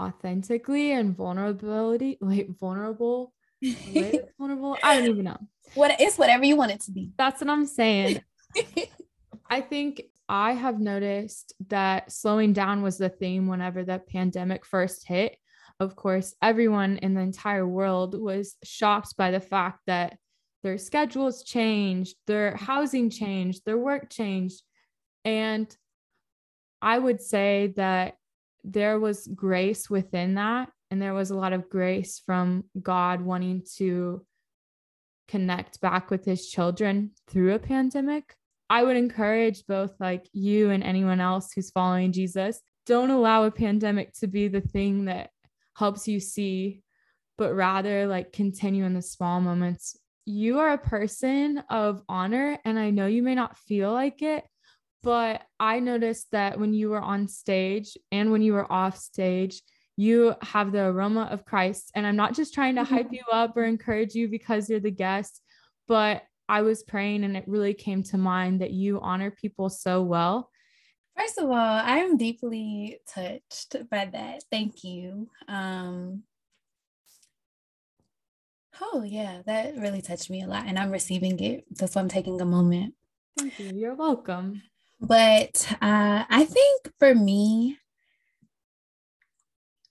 authentically 0.00 0.92
and 0.92 1.16
vulnerability, 1.16 2.18
like 2.20 2.48
vulnerable, 2.58 3.32
vulnerable. 4.38 4.76
I 4.82 4.96
don't 4.96 5.08
even 5.08 5.24
know. 5.24 5.38
What 5.74 6.00
it's 6.00 6.18
whatever 6.18 6.44
you 6.44 6.56
want 6.56 6.72
it 6.72 6.80
to 6.82 6.92
be. 6.92 7.12
That's 7.16 7.40
what 7.40 7.50
I'm 7.50 7.66
saying. 7.66 8.22
I 9.50 9.60
think 9.60 10.02
I 10.28 10.52
have 10.52 10.80
noticed 10.80 11.54
that 11.68 12.12
slowing 12.12 12.52
down 12.52 12.82
was 12.82 12.98
the 12.98 13.08
theme 13.08 13.48
whenever 13.48 13.84
the 13.84 13.98
pandemic 13.98 14.64
first 14.64 15.06
hit. 15.06 15.36
Of 15.78 15.96
course, 15.96 16.34
everyone 16.40 16.98
in 16.98 17.14
the 17.14 17.20
entire 17.20 17.66
world 17.66 18.20
was 18.20 18.56
shocked 18.62 19.16
by 19.16 19.30
the 19.30 19.40
fact 19.40 19.80
that 19.86 20.16
their 20.62 20.78
schedules 20.78 21.42
changed, 21.42 22.16
their 22.26 22.54
housing 22.56 23.10
changed, 23.10 23.62
their 23.64 23.78
work 23.78 24.10
changed. 24.10 24.62
And 25.24 25.74
I 26.82 26.98
would 26.98 27.20
say 27.20 27.72
that 27.76 28.14
there 28.64 28.98
was 28.98 29.26
grace 29.26 29.88
within 29.88 30.34
that. 30.34 30.70
And 30.90 31.00
there 31.00 31.14
was 31.14 31.30
a 31.30 31.36
lot 31.36 31.52
of 31.52 31.70
grace 31.70 32.20
from 32.24 32.64
God 32.80 33.20
wanting 33.20 33.62
to 33.76 34.26
connect 35.28 35.80
back 35.80 36.10
with 36.10 36.24
his 36.24 36.48
children 36.48 37.12
through 37.28 37.54
a 37.54 37.60
pandemic. 37.60 38.34
I 38.68 38.82
would 38.82 38.96
encourage 38.96 39.66
both 39.66 39.92
like 40.00 40.26
you 40.32 40.70
and 40.70 40.82
anyone 40.82 41.20
else 41.20 41.52
who's 41.52 41.70
following 41.70 42.12
Jesus, 42.12 42.60
don't 42.86 43.10
allow 43.10 43.44
a 43.44 43.50
pandemic 43.50 44.12
to 44.14 44.26
be 44.26 44.48
the 44.48 44.60
thing 44.60 45.04
that 45.04 45.30
helps 45.76 46.08
you 46.08 46.18
see, 46.18 46.82
but 47.38 47.54
rather 47.54 48.06
like 48.06 48.32
continue 48.32 48.84
in 48.84 48.94
the 48.94 49.02
small 49.02 49.40
moments. 49.40 49.96
You 50.26 50.58
are 50.58 50.72
a 50.72 50.78
person 50.78 51.62
of 51.70 52.02
honor, 52.08 52.58
and 52.64 52.78
I 52.78 52.90
know 52.90 53.06
you 53.06 53.22
may 53.22 53.34
not 53.34 53.58
feel 53.58 53.92
like 53.92 54.22
it, 54.22 54.44
but 55.02 55.42
I 55.58 55.80
noticed 55.80 56.28
that 56.32 56.58
when 56.58 56.74
you 56.74 56.90
were 56.90 57.00
on 57.00 57.28
stage 57.28 57.96
and 58.12 58.30
when 58.30 58.42
you 58.42 58.52
were 58.52 58.70
off 58.70 58.98
stage, 58.98 59.62
you 59.96 60.34
have 60.42 60.72
the 60.72 60.84
aroma 60.84 61.28
of 61.30 61.44
Christ. 61.44 61.90
And 61.94 62.06
I'm 62.06 62.16
not 62.16 62.34
just 62.34 62.54
trying 62.54 62.76
to 62.76 62.84
hype 62.92 63.12
you 63.12 63.22
up 63.32 63.56
or 63.56 63.64
encourage 63.64 64.14
you 64.14 64.28
because 64.28 64.68
you're 64.68 64.80
the 64.80 64.90
guest, 64.90 65.42
but 65.88 66.22
I 66.48 66.62
was 66.62 66.82
praying 66.82 67.24
and 67.24 67.36
it 67.36 67.44
really 67.46 67.74
came 67.74 68.02
to 68.04 68.18
mind 68.18 68.60
that 68.60 68.72
you 68.72 69.00
honor 69.00 69.30
people 69.30 69.68
so 69.68 70.02
well. 70.02 70.50
First 71.16 71.38
of 71.38 71.44
all, 71.44 71.54
I 71.54 71.98
am 71.98 72.16
deeply 72.16 72.98
touched 73.06 73.76
by 73.90 74.08
that. 74.12 74.42
Thank 74.50 74.84
you. 74.84 75.28
Um, 75.48 76.22
oh, 78.80 79.02
yeah, 79.02 79.42
that 79.46 79.76
really 79.76 80.00
touched 80.00 80.30
me 80.30 80.42
a 80.42 80.46
lot. 80.46 80.64
And 80.66 80.78
I'm 80.78 80.90
receiving 80.90 81.38
it. 81.40 81.64
That's 81.70 81.94
why 81.94 82.02
I'm 82.02 82.08
taking 82.08 82.40
a 82.40 82.46
moment. 82.46 82.94
Thank 83.36 83.58
you. 83.58 83.72
You're 83.74 83.94
welcome. 83.94 84.62
But 85.00 85.66
uh, 85.80 86.24
I 86.28 86.44
think 86.44 86.92
for 86.98 87.14
me, 87.14 87.78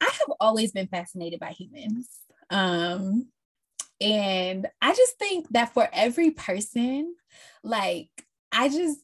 I 0.01 0.05
have 0.05 0.35
always 0.39 0.71
been 0.71 0.87
fascinated 0.87 1.39
by 1.39 1.51
humans. 1.51 2.09
Um, 2.49 3.27
and 4.01 4.67
I 4.81 4.93
just 4.93 5.17
think 5.19 5.47
that 5.49 5.73
for 5.73 5.87
every 5.91 6.31
person, 6.31 7.15
like, 7.63 8.09
I 8.51 8.69
just, 8.69 9.01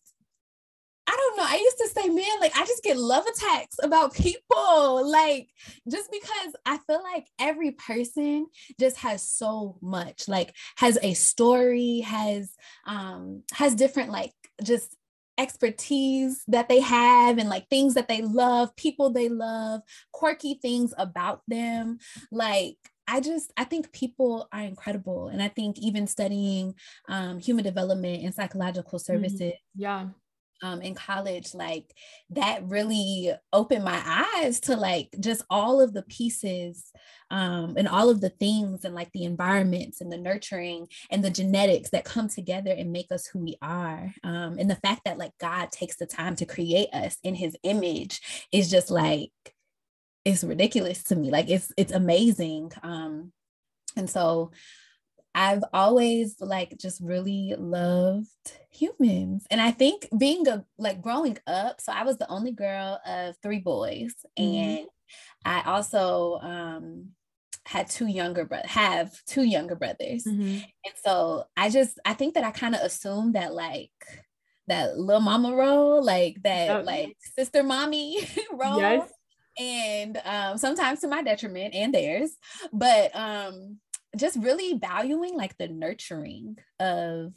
I 1.07 1.15
don't 1.15 1.37
know. 1.37 1.45
I 1.47 1.57
used 1.57 1.77
to 1.77 1.89
say, 1.89 2.09
man, 2.09 2.39
like, 2.39 2.57
I 2.57 2.65
just 2.65 2.83
get 2.83 2.97
love 2.97 3.25
attacks 3.27 3.77
about 3.83 4.13
people. 4.15 5.11
Like, 5.11 5.49
just 5.89 6.09
because 6.11 6.55
I 6.65 6.79
feel 6.87 7.03
like 7.03 7.27
every 7.39 7.71
person 7.71 8.47
just 8.79 8.97
has 8.97 9.21
so 9.21 9.77
much, 9.81 10.27
like, 10.27 10.55
has 10.77 10.97
a 11.03 11.13
story, 11.13 11.99
has, 11.99 12.53
um, 12.87 13.43
has 13.53 13.75
different, 13.75 14.11
like, 14.11 14.33
just 14.63 14.95
expertise 15.37 16.43
that 16.47 16.69
they 16.69 16.79
have 16.79 17.37
and 17.37 17.49
like 17.49 17.67
things 17.69 17.93
that 17.95 18.07
they 18.07 18.21
love, 18.21 18.75
people 18.75 19.09
they 19.09 19.29
love, 19.29 19.81
quirky 20.11 20.59
things 20.61 20.93
about 20.97 21.41
them. 21.47 21.99
Like, 22.31 22.77
I 23.07 23.19
just 23.19 23.53
I 23.55 23.65
think 23.65 23.91
people 23.91 24.47
are 24.51 24.61
incredible, 24.61 25.27
and 25.27 25.41
I 25.41 25.47
think 25.47 25.77
even 25.77 26.07
studying 26.07 26.73
um, 27.07 27.39
human 27.39 27.63
development 27.63 28.23
and 28.23 28.33
psychological 28.33 28.97
mm-hmm. 28.97 29.13
services, 29.13 29.41
mm-hmm. 29.41 29.81
yeah, 29.81 30.07
um, 30.61 30.81
in 30.81 30.95
college, 30.95 31.53
like 31.53 31.93
that 32.31 32.63
really 32.67 33.31
opened 33.51 33.83
my 33.83 34.01
eyes 34.35 34.59
to 34.61 34.75
like 34.75 35.09
just 35.19 35.43
all 35.49 35.81
of 35.81 35.93
the 35.93 36.03
pieces 36.03 36.91
um, 37.31 37.75
and 37.77 37.87
all 37.87 38.09
of 38.09 38.21
the 38.21 38.29
things 38.29 38.85
and 38.85 38.95
like 38.95 39.11
the 39.11 39.23
environments 39.23 40.01
and 40.01 40.11
the 40.11 40.17
nurturing 40.17 40.87
and 41.09 41.23
the 41.23 41.29
genetics 41.29 41.89
that 41.89 42.05
come 42.05 42.29
together 42.29 42.71
and 42.71 42.91
make 42.91 43.11
us 43.11 43.27
who 43.27 43.39
we 43.39 43.57
are. 43.61 44.13
Um, 44.23 44.57
and 44.59 44.69
the 44.69 44.75
fact 44.75 45.01
that 45.05 45.17
like 45.17 45.33
God 45.39 45.71
takes 45.71 45.97
the 45.97 46.05
time 46.05 46.35
to 46.37 46.45
create 46.45 46.89
us 46.93 47.17
in 47.23 47.35
his 47.35 47.57
image 47.63 48.47
is 48.51 48.69
just 48.69 48.89
like, 48.89 49.31
it's 50.23 50.43
ridiculous 50.43 51.03
to 51.03 51.15
me. 51.15 51.31
Like 51.31 51.49
it's, 51.49 51.71
it's 51.77 51.93
amazing. 51.93 52.71
Um, 52.81 53.31
and 53.95 54.09
so 54.09 54.51
I've 55.35 55.63
always 55.73 56.37
like 56.39 56.77
just 56.77 57.01
really 57.01 57.53
loved 57.57 58.29
humans. 58.71 59.45
And 59.51 59.59
I 59.59 59.71
think 59.71 60.07
being 60.17 60.47
a 60.47 60.63
like 60.77 61.01
growing 61.01 61.37
up, 61.45 61.81
so 61.81 61.91
I 61.91 62.03
was 62.03 62.17
the 62.17 62.29
only 62.29 62.53
girl 62.53 63.01
of 63.05 63.35
three 63.43 63.59
boys. 63.59 64.15
Mm-hmm. 64.39 64.57
And 64.57 64.87
I 65.43 65.61
also 65.63 66.39
um 66.41 67.09
had 67.65 67.89
two 67.89 68.07
younger 68.07 68.45
brothers 68.45 68.71
have 68.71 69.11
two 69.25 69.43
younger 69.43 69.75
brothers. 69.75 70.23
Mm-hmm. 70.23 70.59
And 70.85 70.93
so 71.03 71.43
I 71.57 71.69
just 71.69 71.99
I 72.05 72.13
think 72.13 72.35
that 72.35 72.45
I 72.45 72.51
kind 72.51 72.73
of 72.73 72.81
assumed 72.81 73.35
that 73.35 73.53
like 73.53 73.91
that 74.67 74.97
little 74.97 75.21
mama 75.21 75.53
role, 75.53 76.01
like 76.01 76.41
that 76.43 76.69
oh. 76.69 76.83
like 76.83 77.17
sister 77.37 77.61
mommy 77.61 78.19
role. 78.53 78.79
Yes. 78.79 79.11
And 79.59 80.21
um 80.23 80.57
sometimes 80.57 81.01
to 81.01 81.09
my 81.09 81.23
detriment 81.23 81.75
and 81.75 81.93
theirs. 81.93 82.31
But 82.71 83.13
um 83.13 83.79
just 84.15 84.37
really 84.37 84.77
valuing 84.77 85.35
like 85.35 85.57
the 85.57 85.67
nurturing 85.67 86.57
of 86.79 87.33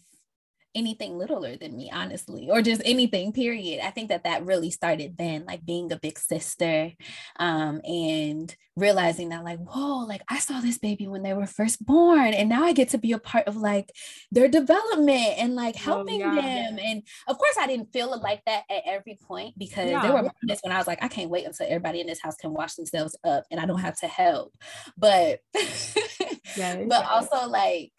anything 0.75 1.16
littler 1.16 1.56
than 1.56 1.76
me 1.76 1.90
honestly 1.92 2.48
or 2.50 2.62
just 2.62 2.82
anything 2.84 3.32
period 3.32 3.84
i 3.84 3.90
think 3.90 4.08
that 4.08 4.25
that 4.25 4.44
really 4.44 4.70
started 4.70 5.16
then 5.16 5.44
like 5.46 5.64
being 5.64 5.90
a 5.92 5.98
big 5.98 6.18
sister 6.18 6.92
um, 7.38 7.80
and 7.84 8.54
realizing 8.76 9.30
that 9.30 9.44
like 9.44 9.58
whoa 9.58 10.04
like 10.06 10.22
i 10.28 10.38
saw 10.38 10.60
this 10.60 10.78
baby 10.78 11.08
when 11.08 11.22
they 11.22 11.34
were 11.34 11.46
first 11.46 11.84
born 11.84 12.32
and 12.32 12.48
now 12.48 12.64
i 12.64 12.72
get 12.72 12.90
to 12.90 12.98
be 12.98 13.12
a 13.12 13.18
part 13.18 13.46
of 13.48 13.56
like 13.56 13.90
their 14.30 14.48
development 14.48 15.34
and 15.38 15.56
like 15.56 15.75
helping 15.75 16.22
oh, 16.22 16.32
yeah. 16.32 16.42
them 16.42 16.78
and 16.82 17.02
of 17.26 17.37
course 17.38 17.56
i 17.58 17.66
didn't 17.66 17.92
feel 17.92 18.12
it 18.12 18.22
like 18.22 18.42
that 18.44 18.62
at 18.70 18.82
every 18.87 19.18
point 19.26 19.58
because 19.58 19.90
yeah. 19.90 20.02
there 20.02 20.12
were 20.12 20.18
moments 20.22 20.62
when 20.62 20.72
i 20.72 20.78
was 20.78 20.87
like 20.87 21.02
i 21.02 21.08
can't 21.08 21.30
wait 21.30 21.46
until 21.46 21.66
everybody 21.66 22.00
in 22.00 22.06
this 22.06 22.20
house 22.20 22.37
can 22.37 22.52
wash 22.52 22.75
themselves 22.75 23.16
up 23.25 23.44
and 23.50 23.58
i 23.58 23.66
don't 23.66 23.80
have 23.80 23.98
to 23.98 24.06
help 24.06 24.54
but 24.96 25.40
yes. 25.54 26.87
but 26.88 27.04
also 27.06 27.48
like 27.48 27.92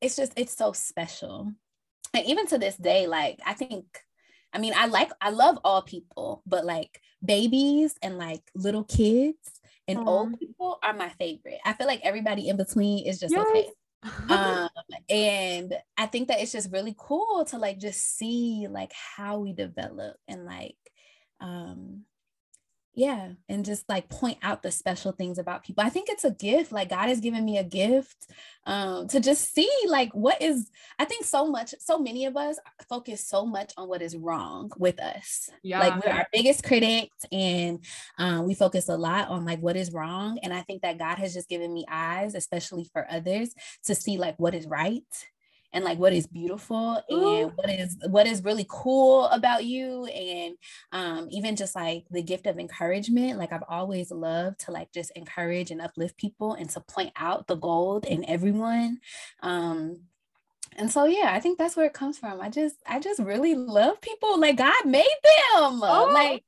it's 0.00 0.16
just 0.16 0.32
it's 0.36 0.56
so 0.56 0.72
special 0.72 1.52
and 2.14 2.26
even 2.26 2.46
to 2.46 2.58
this 2.58 2.76
day 2.76 3.06
like 3.06 3.38
i 3.46 3.52
think 3.52 3.84
i 4.52 4.58
mean 4.58 4.72
i 4.76 4.86
like 4.86 5.10
i 5.20 5.30
love 5.30 5.58
all 5.64 5.82
people 5.82 6.42
but 6.46 6.64
like 6.64 7.00
babies 7.24 7.94
and 8.02 8.18
like 8.18 8.42
little 8.54 8.84
kids 8.84 9.36
and 9.88 10.06
old 10.06 10.38
people 10.38 10.78
are 10.82 10.92
my 10.92 11.08
favorite. 11.18 11.60
I 11.64 11.72
feel 11.72 11.86
like 11.86 12.02
everybody 12.02 12.48
in 12.48 12.58
between 12.58 13.06
is 13.06 13.18
just 13.18 13.32
yes. 13.32 13.46
okay 13.48 13.68
um 14.28 14.68
and 15.10 15.74
i 15.96 16.06
think 16.06 16.28
that 16.28 16.40
it's 16.40 16.52
just 16.52 16.70
really 16.70 16.94
cool 16.96 17.44
to 17.44 17.58
like 17.58 17.78
just 17.78 18.16
see 18.16 18.66
like 18.70 18.92
how 18.92 19.38
we 19.38 19.52
develop 19.52 20.16
and 20.28 20.44
like 20.44 20.76
um 21.40 22.02
yeah 22.98 23.28
and 23.48 23.64
just 23.64 23.88
like 23.88 24.08
point 24.08 24.38
out 24.42 24.60
the 24.60 24.72
special 24.72 25.12
things 25.12 25.38
about 25.38 25.62
people. 25.62 25.84
I 25.84 25.88
think 25.88 26.08
it's 26.08 26.24
a 26.24 26.32
gift 26.32 26.72
like 26.72 26.88
god 26.88 27.08
has 27.08 27.20
given 27.20 27.44
me 27.44 27.56
a 27.56 27.62
gift 27.62 28.26
um 28.66 29.06
to 29.06 29.20
just 29.20 29.54
see 29.54 29.70
like 29.86 30.10
what 30.14 30.42
is 30.42 30.68
i 30.98 31.04
think 31.04 31.24
so 31.24 31.46
much 31.46 31.74
so 31.78 32.00
many 32.00 32.26
of 32.26 32.36
us 32.36 32.58
focus 32.88 33.24
so 33.24 33.46
much 33.46 33.72
on 33.76 33.88
what 33.88 34.02
is 34.02 34.16
wrong 34.16 34.70
with 34.78 35.00
us. 35.00 35.48
Yeah 35.62 35.78
like 35.78 36.04
we're 36.04 36.12
our 36.12 36.26
biggest 36.32 36.64
critics 36.64 37.24
and 37.30 37.84
um, 38.18 38.46
we 38.46 38.54
focus 38.54 38.88
a 38.88 38.96
lot 38.96 39.28
on 39.28 39.44
like 39.44 39.60
what 39.60 39.76
is 39.76 39.92
wrong 39.92 40.40
and 40.42 40.52
i 40.52 40.62
think 40.62 40.82
that 40.82 40.98
god 40.98 41.18
has 41.18 41.32
just 41.32 41.48
given 41.48 41.72
me 41.72 41.84
eyes 41.88 42.34
especially 42.34 42.88
for 42.92 43.06
others 43.08 43.54
to 43.84 43.94
see 43.94 44.18
like 44.18 44.34
what 44.38 44.54
is 44.56 44.66
right 44.66 45.04
and 45.72 45.84
like 45.84 45.98
what 45.98 46.12
is 46.12 46.26
beautiful 46.26 47.02
and 47.08 47.52
what 47.56 47.70
is 47.70 47.96
what 48.08 48.26
is 48.26 48.44
really 48.44 48.66
cool 48.68 49.26
about 49.26 49.64
you 49.64 50.06
and 50.06 50.56
um, 50.92 51.28
even 51.30 51.56
just 51.56 51.74
like 51.74 52.04
the 52.10 52.22
gift 52.22 52.46
of 52.46 52.58
encouragement 52.58 53.38
like 53.38 53.52
i've 53.52 53.64
always 53.68 54.10
loved 54.10 54.58
to 54.60 54.70
like 54.70 54.90
just 54.92 55.10
encourage 55.14 55.70
and 55.70 55.80
uplift 55.80 56.16
people 56.16 56.54
and 56.54 56.70
to 56.70 56.80
point 56.80 57.12
out 57.16 57.46
the 57.46 57.56
gold 57.56 58.06
in 58.06 58.28
everyone 58.28 58.98
um, 59.42 60.00
and 60.76 60.90
so 60.90 61.04
yeah 61.04 61.30
i 61.32 61.40
think 61.40 61.58
that's 61.58 61.76
where 61.76 61.86
it 61.86 61.92
comes 61.92 62.18
from 62.18 62.40
i 62.40 62.48
just 62.48 62.76
i 62.86 62.98
just 62.98 63.20
really 63.20 63.54
love 63.54 64.00
people 64.00 64.38
like 64.40 64.56
god 64.56 64.84
made 64.84 65.04
them 65.04 65.80
oh. 65.82 66.10
like 66.12 66.44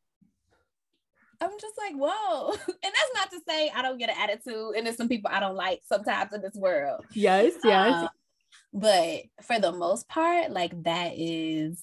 I'm 1.42 1.58
just 1.58 1.74
like, 1.78 1.94
whoa. 1.94 2.50
And 2.66 2.66
that's 2.82 3.14
not 3.14 3.30
to 3.30 3.40
say 3.48 3.70
I 3.74 3.80
don't 3.80 3.96
get 3.96 4.10
an 4.10 4.16
attitude. 4.18 4.74
And 4.76 4.86
there's 4.86 4.98
some 4.98 5.08
people 5.08 5.30
I 5.32 5.40
don't 5.40 5.56
like 5.56 5.80
sometimes 5.86 6.34
in 6.34 6.42
this 6.42 6.54
world. 6.54 7.06
Yes, 7.14 7.54
yes. 7.64 7.94
Um, 7.94 8.08
but 8.72 9.22
for 9.42 9.58
the 9.58 9.72
most 9.72 10.08
part 10.08 10.50
like 10.50 10.82
that 10.84 11.12
is 11.16 11.82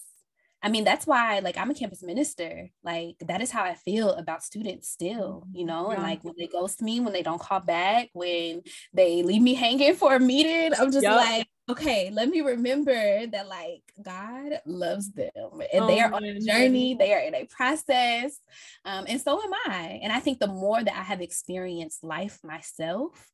I 0.61 0.69
mean, 0.69 0.83
that's 0.83 1.05
why, 1.05 1.39
like, 1.39 1.55
I'm 1.55 1.69
a 1.69 1.75
campus 1.75 2.01
minister. 2.01 2.69
Like, 2.83 3.15
that 3.27 3.41
is 3.41 3.51
how 3.51 3.63
I 3.63 3.75
feel 3.75 4.09
about 4.09 4.43
students 4.43 4.89
still, 4.89 5.45
you 5.53 5.65
know, 5.65 5.89
yeah. 5.89 5.95
and 5.95 6.03
like 6.03 6.23
when 6.23 6.33
they 6.37 6.47
ghost 6.47 6.81
me, 6.81 6.99
when 6.99 7.13
they 7.13 7.21
don't 7.21 7.39
call 7.39 7.59
back, 7.59 8.09
when 8.13 8.63
they 8.91 9.21
leave 9.21 9.41
me 9.41 9.53
hanging 9.65 9.93
for 9.93 10.15
a 10.15 10.19
meeting, 10.19 10.73
I'm 10.77 10.91
just 10.91 11.03
yep. 11.03 11.15
like, 11.15 11.47
okay, 11.69 12.09
let 12.11 12.27
me 12.27 12.41
remember 12.41 13.27
that, 13.27 13.47
like, 13.47 13.83
God 14.01 14.59
loves 14.65 15.11
them 15.11 15.29
and 15.71 15.83
oh, 15.83 15.87
they 15.87 15.99
are 15.99 16.11
on 16.11 16.23
a 16.23 16.39
journey, 16.39 16.95
they 16.95 17.13
are 17.13 17.21
in 17.21 17.35
a 17.35 17.45
process. 17.45 18.39
Um, 18.83 19.05
and 19.07 19.21
so 19.21 19.41
am 19.41 19.53
I. 19.67 19.99
And 20.01 20.11
I 20.11 20.19
think 20.19 20.39
the 20.39 20.47
more 20.47 20.83
that 20.83 20.95
I 20.95 21.03
have 21.03 21.21
experienced 21.21 22.03
life 22.03 22.39
myself, 22.43 23.29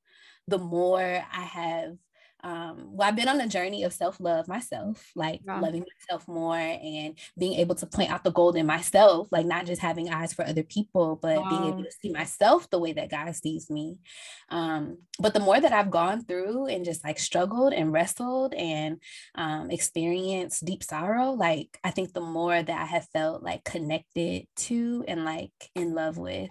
the 0.49 0.57
more 0.57 1.01
I 1.01 1.41
have 1.41 1.95
um, 2.43 2.89
well, 2.91 3.07
I've 3.07 3.15
been 3.15 3.29
on 3.29 3.39
a 3.39 3.47
journey 3.47 3.83
of 3.83 3.93
self 3.93 4.19
love 4.19 4.49
myself, 4.49 5.11
like 5.15 5.39
yeah. 5.45 5.61
loving 5.61 5.85
myself 5.97 6.27
more 6.27 6.57
and 6.57 7.17
being 7.37 7.53
able 7.53 7.75
to 7.75 7.85
point 7.85 8.11
out 8.11 8.25
the 8.25 8.31
gold 8.31 8.57
in 8.57 8.65
myself, 8.65 9.29
like 9.31 9.45
not 9.45 9.65
just 9.65 9.81
having 9.81 10.09
eyes 10.09 10.33
for 10.33 10.45
other 10.45 10.63
people, 10.63 11.17
but 11.21 11.37
wow. 11.37 11.49
being 11.49 11.63
able 11.65 11.83
to 11.83 11.91
see 11.91 12.11
myself 12.11 12.69
the 12.69 12.79
way 12.79 12.91
that 12.93 13.09
God 13.09 13.33
sees 13.33 13.69
me. 13.69 13.97
Um, 14.49 14.97
but 15.19 15.33
the 15.33 15.39
more 15.39 15.59
that 15.59 15.71
I've 15.71 15.89
gone 15.89 16.25
through 16.25 16.67
and 16.67 16.83
just 16.83 17.05
like 17.05 17.17
struggled 17.17 17.71
and 17.71 17.93
wrestled 17.93 18.53
and 18.53 19.01
um, 19.35 19.71
experienced 19.71 20.65
deep 20.65 20.83
sorrow, 20.83 21.31
like 21.31 21.79
I 21.81 21.91
think 21.91 22.11
the 22.11 22.21
more 22.21 22.61
that 22.61 22.81
I 22.81 22.85
have 22.85 23.07
felt 23.13 23.41
like 23.41 23.63
connected 23.63 24.47
to 24.57 25.05
and 25.07 25.23
like 25.23 25.51
in 25.75 25.95
love 25.95 26.17
with 26.17 26.49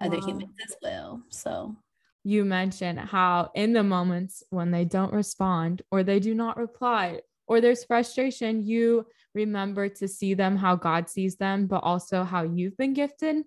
other 0.00 0.18
wow. 0.18 0.26
humans 0.26 0.54
as 0.64 0.76
well. 0.80 1.22
So 1.30 1.76
you 2.24 2.44
mentioned 2.44 2.98
how 2.98 3.50
in 3.54 3.74
the 3.74 3.82
moments 3.82 4.42
when 4.50 4.70
they 4.70 4.84
don't 4.84 5.12
respond 5.12 5.82
or 5.90 6.02
they 6.02 6.18
do 6.18 6.34
not 6.34 6.56
reply 6.56 7.20
or 7.46 7.60
there's 7.60 7.84
frustration, 7.84 8.62
you 8.62 9.06
remember 9.34 9.88
to 9.90 10.08
see 10.08 10.32
them 10.32 10.56
how 10.56 10.74
God 10.74 11.08
sees 11.08 11.36
them, 11.36 11.66
but 11.66 11.82
also 11.84 12.24
how 12.24 12.42
you've 12.42 12.76
been 12.78 12.94
gifted. 12.94 13.44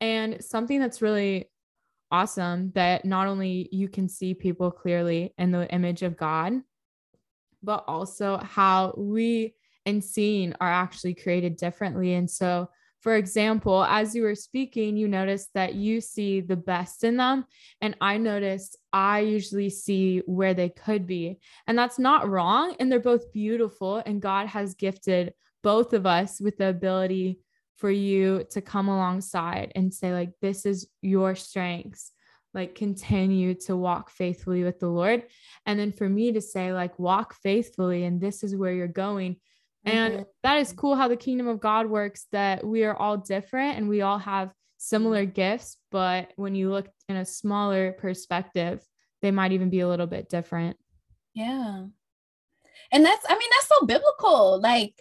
And 0.00 0.42
something 0.44 0.80
that's 0.80 1.02
really 1.02 1.50
awesome 2.10 2.70
that 2.76 3.04
not 3.04 3.26
only 3.26 3.68
you 3.72 3.88
can 3.88 4.08
see 4.08 4.34
people 4.34 4.70
clearly 4.70 5.34
in 5.36 5.50
the 5.50 5.68
image 5.72 6.02
of 6.02 6.16
God, 6.16 6.52
but 7.62 7.84
also 7.88 8.38
how 8.38 8.94
we 8.96 9.54
and 9.86 10.02
seeing 10.04 10.54
are 10.60 10.70
actually 10.70 11.14
created 11.14 11.56
differently. 11.56 12.14
And 12.14 12.30
so 12.30 12.68
for 13.04 13.16
example, 13.16 13.84
as 13.84 14.14
you 14.14 14.22
were 14.22 14.34
speaking, 14.34 14.96
you 14.96 15.08
noticed 15.08 15.50
that 15.52 15.74
you 15.74 16.00
see 16.00 16.40
the 16.40 16.56
best 16.56 17.04
in 17.04 17.18
them. 17.18 17.44
And 17.82 17.94
I 18.00 18.16
noticed 18.16 18.78
I 18.94 19.18
usually 19.18 19.68
see 19.68 20.22
where 20.24 20.54
they 20.54 20.70
could 20.70 21.06
be. 21.06 21.38
And 21.66 21.76
that's 21.76 21.98
not 21.98 22.30
wrong. 22.30 22.74
And 22.80 22.90
they're 22.90 23.00
both 23.00 23.30
beautiful. 23.30 24.02
And 24.06 24.22
God 24.22 24.46
has 24.46 24.72
gifted 24.72 25.34
both 25.62 25.92
of 25.92 26.06
us 26.06 26.40
with 26.40 26.56
the 26.56 26.70
ability 26.70 27.40
for 27.76 27.90
you 27.90 28.46
to 28.52 28.62
come 28.62 28.88
alongside 28.88 29.72
and 29.74 29.92
say, 29.92 30.14
like, 30.14 30.30
this 30.40 30.64
is 30.64 30.88
your 31.02 31.34
strengths. 31.34 32.10
Like, 32.54 32.74
continue 32.74 33.52
to 33.66 33.76
walk 33.76 34.08
faithfully 34.08 34.64
with 34.64 34.80
the 34.80 34.88
Lord. 34.88 35.24
And 35.66 35.78
then 35.78 35.92
for 35.92 36.08
me 36.08 36.32
to 36.32 36.40
say, 36.40 36.72
like, 36.72 36.98
walk 36.98 37.34
faithfully, 37.34 38.04
and 38.04 38.18
this 38.18 38.42
is 38.42 38.56
where 38.56 38.72
you're 38.72 38.88
going 38.88 39.36
and 39.84 40.14
mm-hmm. 40.14 40.22
that 40.42 40.58
is 40.58 40.72
cool 40.72 40.96
how 40.96 41.08
the 41.08 41.16
kingdom 41.16 41.48
of 41.48 41.60
God 41.60 41.86
works 41.86 42.26
that 42.32 42.66
we 42.66 42.84
are 42.84 42.96
all 42.96 43.16
different 43.16 43.76
and 43.76 43.88
we 43.88 44.02
all 44.02 44.18
have 44.18 44.52
similar 44.78 45.24
gifts, 45.24 45.78
but 45.90 46.30
when 46.36 46.54
you 46.54 46.70
look 46.70 46.88
in 47.08 47.16
a 47.16 47.24
smaller 47.24 47.92
perspective, 47.92 48.82
they 49.22 49.30
might 49.30 49.52
even 49.52 49.70
be 49.70 49.80
a 49.80 49.88
little 49.88 50.06
bit 50.06 50.28
different. 50.28 50.76
Yeah. 51.34 51.86
And 52.92 53.04
that's, 53.04 53.26
I 53.28 53.32
mean, 53.32 53.48
that's 53.50 53.68
so 53.68 53.86
biblical. 53.86 54.60
Like, 54.60 54.94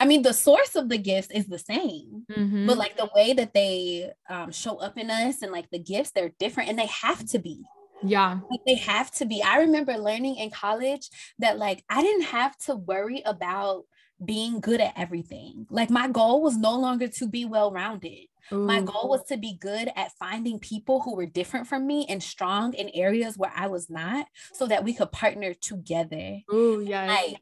I 0.00 0.06
mean, 0.06 0.22
the 0.22 0.32
source 0.32 0.76
of 0.76 0.88
the 0.88 0.98
gifts 0.98 1.30
is 1.30 1.46
the 1.46 1.58
same, 1.58 2.24
mm-hmm. 2.30 2.66
but 2.66 2.76
like 2.76 2.96
the 2.96 3.10
way 3.14 3.32
that 3.32 3.54
they 3.54 4.10
um, 4.28 4.50
show 4.50 4.76
up 4.76 4.98
in 4.98 5.10
us 5.10 5.42
and 5.42 5.52
like 5.52 5.70
the 5.70 5.78
gifts, 5.78 6.10
they're 6.10 6.32
different 6.38 6.70
and 6.70 6.78
they 6.78 6.86
have 6.86 7.24
to 7.26 7.38
be. 7.38 7.62
Yeah. 8.02 8.40
Like 8.50 8.60
they 8.66 8.74
have 8.76 9.10
to 9.12 9.24
be. 9.24 9.42
I 9.42 9.58
remember 9.58 9.96
learning 9.96 10.36
in 10.36 10.50
college 10.50 11.08
that 11.38 11.58
like 11.58 11.84
I 11.88 12.02
didn't 12.02 12.24
have 12.24 12.56
to 12.58 12.76
worry 12.76 13.22
about 13.24 13.84
being 14.22 14.60
good 14.60 14.80
at 14.80 14.94
everything. 14.96 15.66
Like 15.70 15.90
my 15.90 16.08
goal 16.08 16.42
was 16.42 16.56
no 16.56 16.78
longer 16.78 17.08
to 17.08 17.28
be 17.28 17.44
well 17.44 17.72
rounded. 17.72 18.26
My 18.50 18.82
goal 18.82 19.08
was 19.08 19.24
to 19.28 19.38
be 19.38 19.56
good 19.58 19.90
at 19.96 20.12
finding 20.18 20.58
people 20.58 21.00
who 21.00 21.16
were 21.16 21.24
different 21.24 21.66
from 21.66 21.86
me 21.86 22.04
and 22.10 22.22
strong 22.22 22.74
in 22.74 22.90
areas 22.90 23.38
where 23.38 23.52
I 23.54 23.68
was 23.68 23.88
not 23.88 24.26
so 24.52 24.66
that 24.66 24.84
we 24.84 24.92
could 24.92 25.10
partner 25.12 25.54
together. 25.54 26.40
Oh, 26.50 26.78
yeah. 26.78 27.06
Like 27.06 27.36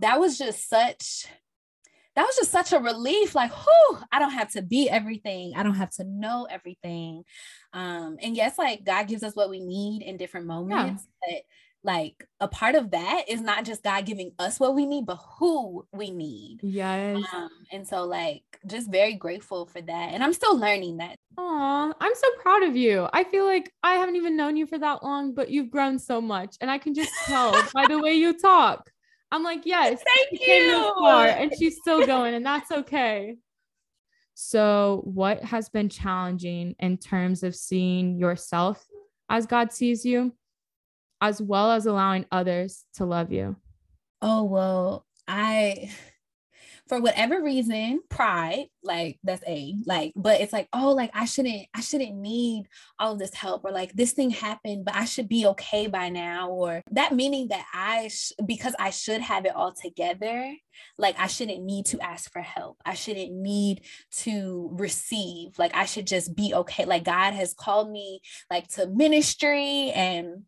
that 0.00 0.18
was 0.18 0.36
just 0.36 0.68
such 0.68 1.26
that 2.14 2.26
was 2.26 2.34
just 2.34 2.50
such 2.50 2.72
a 2.72 2.80
relief 2.80 3.36
like 3.36 3.52
whew, 3.52 3.98
i 4.10 4.18
don't 4.18 4.32
have 4.32 4.50
to 4.50 4.60
be 4.60 4.90
everything 4.90 5.52
i 5.56 5.62
don't 5.62 5.76
have 5.76 5.90
to 5.90 6.02
know 6.04 6.48
everything 6.50 7.22
um 7.72 8.16
and 8.20 8.36
yes 8.36 8.58
like 8.58 8.82
god 8.84 9.06
gives 9.06 9.22
us 9.22 9.36
what 9.36 9.50
we 9.50 9.60
need 9.60 10.02
in 10.02 10.16
different 10.16 10.46
moments 10.46 11.04
yeah. 11.04 11.36
but 11.36 11.42
like 11.84 12.26
a 12.40 12.48
part 12.48 12.74
of 12.74 12.90
that 12.90 13.24
is 13.28 13.40
not 13.40 13.64
just 13.64 13.82
God 13.82 14.04
giving 14.04 14.32
us 14.38 14.58
what 14.58 14.74
we 14.74 14.84
need, 14.84 15.06
but 15.06 15.18
who 15.38 15.86
we 15.92 16.10
need. 16.10 16.58
Yes. 16.62 17.24
Um, 17.32 17.50
and 17.72 17.86
so 17.86 18.04
like 18.04 18.42
just 18.66 18.90
very 18.90 19.14
grateful 19.14 19.66
for 19.66 19.80
that. 19.80 20.10
And 20.12 20.22
I'm 20.22 20.32
still 20.32 20.58
learning 20.58 20.98
that. 20.98 21.16
Aw, 21.36 21.92
I'm 22.00 22.14
so 22.14 22.28
proud 22.40 22.64
of 22.64 22.76
you. 22.76 23.08
I 23.12 23.24
feel 23.24 23.46
like 23.46 23.72
I 23.82 23.94
haven't 23.94 24.16
even 24.16 24.36
known 24.36 24.56
you 24.56 24.66
for 24.66 24.78
that 24.78 25.04
long, 25.04 25.34
but 25.34 25.50
you've 25.50 25.70
grown 25.70 25.98
so 25.98 26.20
much. 26.20 26.56
And 26.60 26.70
I 26.70 26.78
can 26.78 26.94
just 26.94 27.12
tell 27.26 27.52
by 27.74 27.86
the 27.86 28.00
way 28.00 28.14
you 28.14 28.36
talk. 28.36 28.90
I'm 29.30 29.42
like, 29.42 29.66
yes, 29.66 30.02
thank 30.02 30.40
you. 30.40 30.94
Far, 30.98 31.26
and 31.26 31.52
she's 31.56 31.76
still 31.76 32.06
going, 32.06 32.32
and 32.32 32.46
that's 32.46 32.70
okay. 32.72 33.36
So, 34.32 35.02
what 35.04 35.44
has 35.44 35.68
been 35.68 35.90
challenging 35.90 36.74
in 36.78 36.96
terms 36.96 37.42
of 37.42 37.54
seeing 37.54 38.18
yourself 38.18 38.82
as 39.28 39.44
God 39.44 39.70
sees 39.72 40.04
you? 40.04 40.32
As 41.20 41.40
well 41.40 41.70
as 41.70 41.86
allowing 41.86 42.26
others 42.30 42.84
to 42.94 43.04
love 43.04 43.32
you? 43.32 43.56
Oh, 44.22 44.44
well, 44.44 45.06
I 45.26 45.90
for 46.88 47.00
whatever 47.00 47.42
reason, 47.42 48.00
pride, 48.08 48.66
like 48.82 49.18
that's 49.22 49.42
a 49.46 49.74
like, 49.84 50.12
but 50.16 50.40
it's 50.40 50.54
like, 50.54 50.68
oh, 50.72 50.92
like 50.92 51.10
I 51.12 51.26
shouldn't, 51.26 51.66
I 51.74 51.80
shouldn't 51.80 52.16
need 52.16 52.66
all 52.98 53.12
of 53.12 53.18
this 53.18 53.34
help, 53.34 53.64
or 53.64 53.70
like 53.70 53.92
this 53.92 54.12
thing 54.12 54.30
happened, 54.30 54.86
but 54.86 54.96
I 54.96 55.04
should 55.04 55.28
be 55.28 55.46
okay 55.46 55.86
by 55.86 56.08
now, 56.08 56.48
or 56.50 56.82
that 56.92 57.14
meaning 57.14 57.48
that 57.48 57.66
I, 57.74 58.08
sh- 58.08 58.32
because 58.44 58.74
I 58.78 58.90
should 58.90 59.20
have 59.20 59.44
it 59.44 59.54
all 59.54 59.72
together, 59.72 60.50
like 60.96 61.16
I 61.18 61.26
shouldn't 61.26 61.62
need 61.62 61.86
to 61.86 62.00
ask 62.00 62.32
for 62.32 62.40
help. 62.40 62.78
I 62.86 62.94
shouldn't 62.94 63.32
need 63.32 63.82
to 64.22 64.70
receive. 64.72 65.58
Like 65.58 65.74
I 65.74 65.84
should 65.84 66.06
just 66.06 66.34
be 66.34 66.54
okay. 66.54 66.86
Like 66.86 67.04
God 67.04 67.34
has 67.34 67.52
called 67.52 67.90
me 67.90 68.20
like 68.50 68.66
to 68.68 68.86
ministry 68.86 69.90
and 69.90 70.44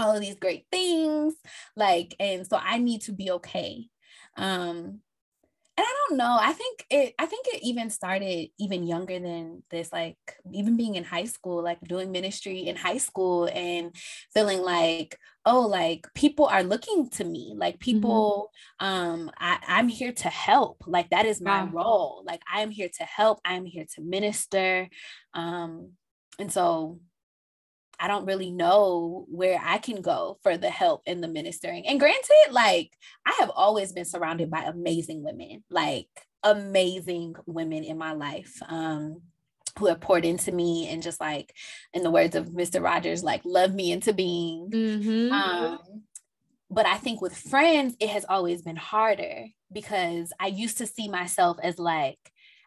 all 0.00 0.14
of 0.14 0.20
these 0.20 0.36
great 0.36 0.64
things 0.70 1.34
like 1.76 2.14
and 2.18 2.46
so 2.46 2.58
i 2.62 2.78
need 2.78 3.00
to 3.02 3.12
be 3.12 3.30
okay 3.30 3.86
um 4.36 5.00
and 5.80 5.86
I 5.86 5.94
don't 6.08 6.18
know. 6.18 6.36
I 6.38 6.52
think 6.52 6.84
it 6.90 7.14
I 7.18 7.24
think 7.24 7.46
it 7.48 7.62
even 7.62 7.88
started 7.88 8.48
even 8.58 8.86
younger 8.86 9.18
than 9.18 9.62
this, 9.70 9.90
like 9.90 10.18
even 10.52 10.76
being 10.76 10.96
in 10.96 11.04
high 11.04 11.24
school, 11.24 11.62
like 11.62 11.80
doing 11.80 12.10
ministry 12.12 12.66
in 12.66 12.76
high 12.76 12.98
school 12.98 13.48
and 13.50 13.96
feeling 14.34 14.60
like, 14.60 15.16
oh, 15.46 15.62
like 15.62 16.06
people 16.14 16.44
are 16.44 16.62
looking 16.62 17.08
to 17.10 17.24
me. 17.24 17.54
Like 17.56 17.76
mm-hmm. 17.76 17.96
people, 17.96 18.50
mm-hmm. 18.82 18.94
um, 18.94 19.30
I, 19.38 19.58
I'm 19.66 19.88
here 19.88 20.12
to 20.12 20.28
help. 20.28 20.84
Like 20.86 21.08
that 21.10 21.24
is 21.24 21.40
my 21.40 21.64
role. 21.64 22.24
Like 22.26 22.42
I'm 22.52 22.70
here 22.70 22.90
to 22.98 23.04
help. 23.04 23.38
I'm 23.42 23.64
here 23.64 23.86
to 23.94 24.02
minister. 24.02 24.86
Um, 25.32 25.92
and 26.38 26.52
so 26.52 27.00
I 28.00 28.08
don't 28.08 28.26
really 28.26 28.50
know 28.50 29.26
where 29.28 29.60
I 29.62 29.78
can 29.78 30.00
go 30.00 30.38
for 30.42 30.56
the 30.56 30.70
help 30.70 31.02
in 31.06 31.20
the 31.20 31.28
ministering. 31.28 31.86
And 31.86 32.00
granted, 32.00 32.50
like 32.50 32.90
I 33.26 33.36
have 33.40 33.50
always 33.54 33.92
been 33.92 34.04
surrounded 34.04 34.50
by 34.50 34.62
amazing 34.62 35.22
women, 35.22 35.62
like 35.70 36.08
amazing 36.42 37.34
women 37.46 37.84
in 37.84 37.98
my 37.98 38.12
life. 38.12 38.60
Um, 38.68 39.22
who 39.78 39.86
have 39.86 40.00
poured 40.00 40.24
into 40.24 40.52
me 40.52 40.88
and 40.88 41.02
just 41.02 41.20
like 41.20 41.54
in 41.94 42.02
the 42.02 42.10
words 42.10 42.34
of 42.34 42.48
Mr. 42.48 42.82
Rogers, 42.82 43.22
like 43.22 43.40
love 43.44 43.72
me 43.72 43.92
into 43.92 44.12
being. 44.12 44.68
Mm-hmm. 44.70 45.32
Um, 45.32 45.78
but 46.70 46.86
I 46.86 46.96
think 46.96 47.20
with 47.20 47.36
friends, 47.36 47.96
it 48.00 48.10
has 48.10 48.24
always 48.28 48.62
been 48.62 48.76
harder 48.76 49.46
because 49.72 50.32
I 50.38 50.48
used 50.48 50.78
to 50.78 50.86
see 50.86 51.08
myself 51.08 51.56
as 51.62 51.78
like, 51.78 52.18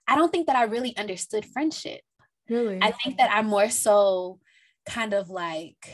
I 0.07 0.15
don't 0.15 0.31
think 0.31 0.47
that 0.47 0.55
I 0.55 0.63
really 0.63 0.95
understood 0.97 1.45
friendship. 1.45 2.01
Really? 2.49 2.79
I 2.81 2.91
think 2.91 3.17
that 3.17 3.31
I'm 3.31 3.47
more 3.47 3.69
so 3.69 4.39
kind 4.85 5.13
of 5.13 5.29
like 5.29 5.87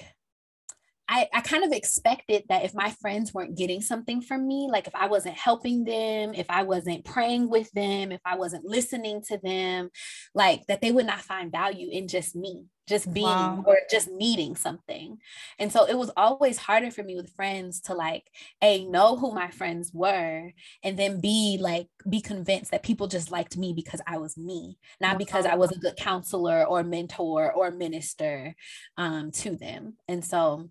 I, 1.12 1.28
I 1.34 1.42
kind 1.42 1.64
of 1.64 1.72
expected 1.72 2.44
that 2.50 2.64
if 2.64 2.76
my 2.76 2.92
friends 3.02 3.34
weren't 3.34 3.58
getting 3.58 3.82
something 3.82 4.22
from 4.22 4.48
me, 4.48 4.70
like 4.72 4.86
if 4.86 4.94
I 4.94 5.08
wasn't 5.08 5.36
helping 5.36 5.84
them, 5.84 6.36
if 6.36 6.46
I 6.50 6.62
wasn't 6.62 7.04
praying 7.04 7.50
with 7.50 7.72
them, 7.72 8.12
if 8.12 8.22
I 8.26 8.38
wasn't 8.38 8.64
listening 8.64 9.24
to 9.30 9.40
them, 9.40 9.90
like 10.36 10.68
that 10.68 10.82
they 10.82 10.92
would 10.92 11.08
not 11.08 11.22
find 11.22 11.52
value 11.52 11.90
in 11.92 12.08
just 12.08 12.36
me, 12.36 12.66
just 12.88 13.12
being 13.12 13.26
wow. 13.26 13.64
or 13.66 13.80
just 13.90 14.08
needing 14.12 14.56
something. 14.56 15.18
And 15.58 15.72
so 15.72 15.86
it 15.86 15.98
was 15.98 16.12
always 16.16 16.60
harder 16.60 16.92
for 16.92 17.02
me 17.02 17.16
with 17.16 17.34
friends 17.34 17.82
to 17.82 17.96
like, 17.96 18.30
A, 18.62 18.86
know 18.86 19.18
who 19.18 19.34
my 19.34 19.50
friends 19.50 19.90
were, 19.92 20.52
and 20.84 21.00
then 21.00 21.20
B, 21.20 21.58
like 21.60 21.88
be 22.08 22.22
convinced 22.22 22.70
that 22.70 22.84
people 22.84 23.08
just 23.08 23.32
liked 23.32 23.58
me 23.58 23.74
because 23.74 24.02
I 24.06 24.20
was 24.20 24.38
me, 24.38 24.78
not 25.02 25.18
because 25.18 25.48
I 25.48 25.56
was 25.56 25.72
a 25.72 25.80
good 25.80 25.96
counselor 25.96 26.64
or 26.66 26.84
mentor 26.84 27.52
or 27.52 27.72
minister 27.72 28.56
um, 28.96 29.32
to 29.32 29.56
them. 29.56 29.98
And 30.08 30.24
so 30.24 30.70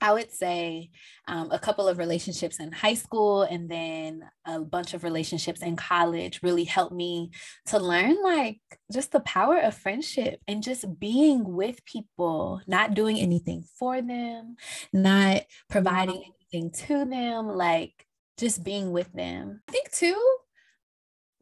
I 0.00 0.12
would 0.12 0.30
say 0.30 0.90
um, 1.26 1.50
a 1.50 1.58
couple 1.58 1.88
of 1.88 1.98
relationships 1.98 2.60
in 2.60 2.70
high 2.72 2.94
school 2.94 3.42
and 3.42 3.68
then 3.68 4.22
a 4.44 4.60
bunch 4.60 4.94
of 4.94 5.04
relationships 5.04 5.62
in 5.62 5.76
college 5.76 6.40
really 6.42 6.64
helped 6.64 6.94
me 6.94 7.30
to 7.66 7.78
learn 7.78 8.16
like 8.22 8.60
just 8.92 9.12
the 9.12 9.20
power 9.20 9.58
of 9.58 9.74
friendship 9.74 10.40
and 10.46 10.62
just 10.62 10.98
being 10.98 11.44
with 11.44 11.84
people, 11.84 12.60
not 12.66 12.94
doing 12.94 13.18
anything 13.18 13.64
for 13.78 14.02
them, 14.02 14.56
not 14.92 15.42
providing 15.70 16.22
anything 16.52 16.70
to 16.86 17.04
them, 17.04 17.48
like 17.48 18.06
just 18.38 18.62
being 18.62 18.92
with 18.92 19.12
them. 19.12 19.62
I 19.68 19.72
think 19.72 19.90
too, 19.92 20.36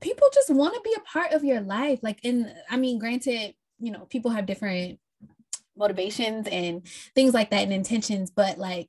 people 0.00 0.28
just 0.32 0.50
want 0.50 0.74
to 0.74 0.80
be 0.84 0.94
a 0.96 1.00
part 1.00 1.32
of 1.32 1.44
your 1.44 1.60
life. 1.60 1.98
Like, 2.02 2.20
in, 2.22 2.52
I 2.70 2.76
mean, 2.76 2.98
granted, 2.98 3.54
you 3.80 3.90
know, 3.90 4.06
people 4.10 4.30
have 4.30 4.46
different 4.46 5.00
motivations 5.76 6.46
and 6.48 6.86
things 7.14 7.34
like 7.34 7.50
that 7.50 7.62
and 7.62 7.72
intentions 7.72 8.30
but 8.30 8.58
like 8.58 8.88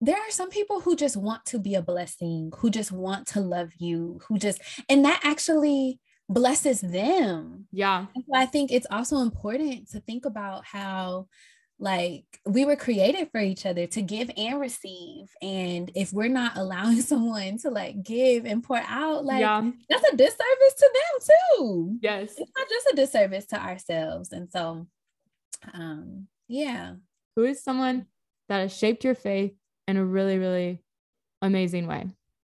there 0.00 0.16
are 0.16 0.30
some 0.30 0.48
people 0.48 0.80
who 0.80 0.94
just 0.94 1.16
want 1.16 1.44
to 1.44 1.58
be 1.58 1.74
a 1.74 1.82
blessing 1.82 2.52
who 2.58 2.70
just 2.70 2.92
want 2.92 3.26
to 3.26 3.40
love 3.40 3.70
you 3.78 4.20
who 4.28 4.38
just 4.38 4.60
and 4.88 5.04
that 5.04 5.20
actually 5.24 5.98
blesses 6.28 6.80
them. 6.80 7.66
Yeah. 7.72 8.06
So 8.14 8.22
i 8.34 8.46
think 8.46 8.70
it's 8.70 8.86
also 8.90 9.18
important 9.18 9.90
to 9.90 10.00
think 10.00 10.24
about 10.24 10.64
how 10.64 11.26
like 11.80 12.24
we 12.44 12.64
were 12.64 12.74
created 12.74 13.28
for 13.30 13.40
each 13.40 13.64
other 13.64 13.86
to 13.86 14.02
give 14.02 14.30
and 14.36 14.60
receive. 14.60 15.26
And 15.40 15.90
if 15.94 16.12
we're 16.12 16.28
not 16.28 16.56
allowing 16.56 17.00
someone 17.02 17.58
to 17.58 17.70
like 17.70 18.02
give 18.02 18.46
and 18.46 18.62
pour 18.62 18.82
out 18.86 19.24
like 19.24 19.40
yeah. 19.40 19.70
that's 19.88 20.12
a 20.12 20.16
disservice 20.16 20.74
to 20.78 20.90
them 20.94 21.34
too. 21.56 21.98
Yes. 22.02 22.34
It's 22.36 22.52
not 22.56 22.68
just 22.68 22.88
a 22.92 22.96
disservice 22.96 23.46
to 23.46 23.60
ourselves. 23.60 24.32
And 24.32 24.50
so 24.50 24.86
um 25.74 26.26
yeah 26.48 26.94
who 27.36 27.44
is 27.44 27.62
someone 27.62 28.06
that 28.48 28.60
has 28.60 28.76
shaped 28.76 29.04
your 29.04 29.14
faith 29.14 29.54
in 29.86 29.96
a 29.96 30.04
really 30.04 30.38
really 30.38 30.82
amazing 31.42 31.86
way 31.86 32.06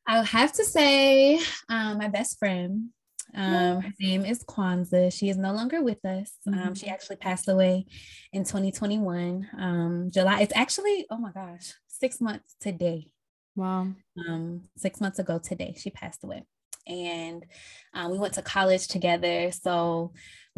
i'll 0.07 0.23
have 0.23 0.53
to 0.53 0.64
say 0.64 1.40
um, 1.68 1.99
my 1.99 2.09
best 2.09 2.38
friend 2.38 2.90
um, 3.35 3.83
her 3.83 3.92
name 4.01 4.25
is 4.25 4.42
Kwanzaa. 4.44 5.12
She 5.12 5.29
is 5.29 5.37
no 5.37 5.53
longer 5.53 5.83
with 5.83 6.05
us. 6.05 6.33
Um, 6.47 6.55
mm-hmm. 6.55 6.73
she 6.75 6.88
actually 6.88 7.16
passed 7.16 7.49
away 7.49 7.87
in 8.33 8.44
2021, 8.44 9.49
um, 9.59 10.11
July. 10.12 10.40
It's 10.40 10.57
actually, 10.57 11.07
oh 11.11 11.18
my 11.18 11.31
gosh, 11.33 11.75
six 11.87 12.21
months 12.21 12.57
today. 12.61 13.09
Wow. 13.55 13.88
Um, 14.29 14.62
six 14.77 15.01
months 15.01 15.18
ago 15.18 15.38
today, 15.38 15.75
she 15.77 15.90
passed 15.90 16.25
away. 16.25 16.44
And 16.87 17.44
uh, 17.92 18.09
we 18.11 18.18
went 18.18 18.35
to 18.35 18.42
college 18.42 18.88
together. 18.88 19.51
So 19.53 20.12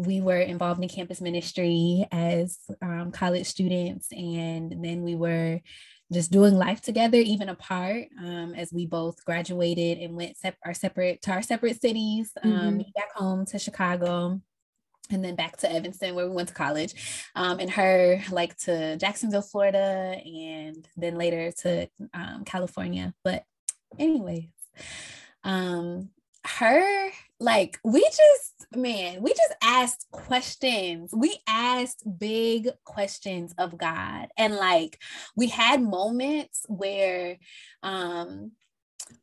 we 0.05 0.21
were 0.21 0.39
involved 0.39 0.81
in 0.81 0.89
campus 0.89 1.21
ministry 1.21 2.05
as 2.11 2.59
um, 2.81 3.11
college 3.11 3.47
students, 3.47 4.07
and 4.11 4.83
then 4.83 5.03
we 5.03 5.15
were 5.15 5.59
just 6.11 6.31
doing 6.31 6.55
life 6.55 6.81
together, 6.81 7.17
even 7.17 7.49
apart, 7.49 8.05
um, 8.19 8.53
as 8.55 8.73
we 8.73 8.85
both 8.85 9.23
graduated 9.23 9.97
and 9.99 10.15
went 10.15 10.37
sep- 10.37 10.57
our 10.65 10.73
separate 10.73 11.21
to 11.21 11.31
our 11.31 11.41
separate 11.41 11.81
cities, 11.81 12.31
um, 12.43 12.51
mm-hmm. 12.51 12.77
back 12.95 13.13
home 13.15 13.45
to 13.45 13.57
Chicago, 13.57 14.41
and 15.09 15.23
then 15.23 15.35
back 15.35 15.57
to 15.57 15.71
Evanston 15.71 16.15
where 16.15 16.27
we 16.27 16.35
went 16.35 16.49
to 16.49 16.53
college, 16.53 16.93
um, 17.35 17.59
and 17.59 17.69
her 17.71 18.21
like 18.31 18.57
to 18.59 18.97
Jacksonville, 18.97 19.41
Florida, 19.41 20.19
and 20.25 20.87
then 20.97 21.15
later 21.15 21.51
to 21.63 21.87
um, 22.13 22.43
California. 22.45 23.13
But 23.23 23.43
anyways, 23.97 24.49
um, 25.43 26.09
her 26.45 27.11
like 27.39 27.79
we 27.83 28.01
just 28.01 28.67
man 28.75 29.21
we 29.21 29.31
just 29.31 29.53
asked 29.63 30.07
questions. 30.11 31.11
We 31.15 31.37
asked 31.47 32.03
big 32.19 32.69
questions 32.85 33.53
of 33.57 33.77
god. 33.77 34.29
And 34.37 34.55
like 34.55 34.99
we 35.35 35.47
had 35.47 35.81
moments 35.81 36.65
where 36.67 37.37
um 37.83 38.51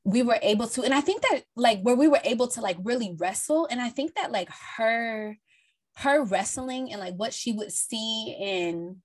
we 0.05 0.23
were 0.23 0.39
able 0.43 0.67
to 0.67 0.83
and 0.83 0.93
i 0.93 1.01
think 1.01 1.23
that 1.23 1.43
like 1.57 1.81
where 1.81 1.97
we 1.97 2.09
were 2.09 2.21
able 2.25 2.49
to 2.49 2.61
like 2.61 2.77
really 2.83 3.15
wrestle. 3.19 3.67
And 3.71 3.81
i 3.81 3.89
think 3.89 4.15
that 4.15 4.33
like 4.33 4.51
her 4.77 5.37
her 5.97 6.25
wrestling 6.25 6.93
and 6.93 7.01
like 7.01 7.15
what 7.15 7.35
she 7.35 7.53
would 7.53 7.73
see 7.73 8.37
in 8.39 9.03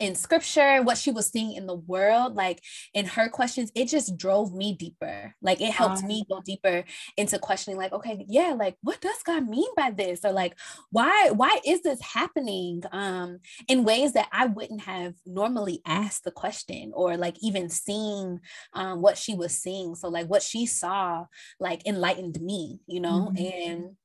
in 0.00 0.14
scripture, 0.14 0.82
what 0.82 0.98
she 0.98 1.10
was 1.10 1.26
seeing 1.26 1.54
in 1.54 1.66
the 1.66 1.74
world, 1.74 2.34
like 2.34 2.62
in 2.94 3.06
her 3.06 3.28
questions, 3.28 3.70
it 3.74 3.88
just 3.88 4.16
drove 4.16 4.54
me 4.54 4.74
deeper. 4.74 5.34
Like 5.42 5.60
it 5.60 5.72
helped 5.72 6.02
um, 6.02 6.08
me 6.08 6.24
go 6.28 6.40
deeper 6.44 6.84
into 7.16 7.38
questioning, 7.38 7.78
like, 7.78 7.92
okay, 7.92 8.24
yeah, 8.28 8.54
like 8.58 8.76
what 8.82 9.00
does 9.00 9.22
God 9.24 9.48
mean 9.48 9.68
by 9.76 9.90
this? 9.90 10.24
Or 10.24 10.32
like, 10.32 10.58
why, 10.90 11.30
why 11.30 11.60
is 11.64 11.82
this 11.82 12.00
happening? 12.00 12.82
Um, 12.92 13.38
in 13.68 13.84
ways 13.84 14.12
that 14.12 14.28
I 14.32 14.46
wouldn't 14.46 14.82
have 14.82 15.14
normally 15.24 15.80
asked 15.86 16.24
the 16.24 16.30
question 16.30 16.92
or 16.94 17.16
like 17.16 17.36
even 17.40 17.68
seeing 17.68 18.40
um 18.72 19.02
what 19.02 19.18
she 19.18 19.34
was 19.34 19.56
seeing. 19.56 19.94
So 19.94 20.08
like 20.08 20.28
what 20.28 20.42
she 20.42 20.66
saw 20.66 21.26
like 21.60 21.86
enlightened 21.86 22.40
me, 22.40 22.80
you 22.86 23.00
know, 23.00 23.32
mm-hmm. 23.32 23.70
and 23.70 23.96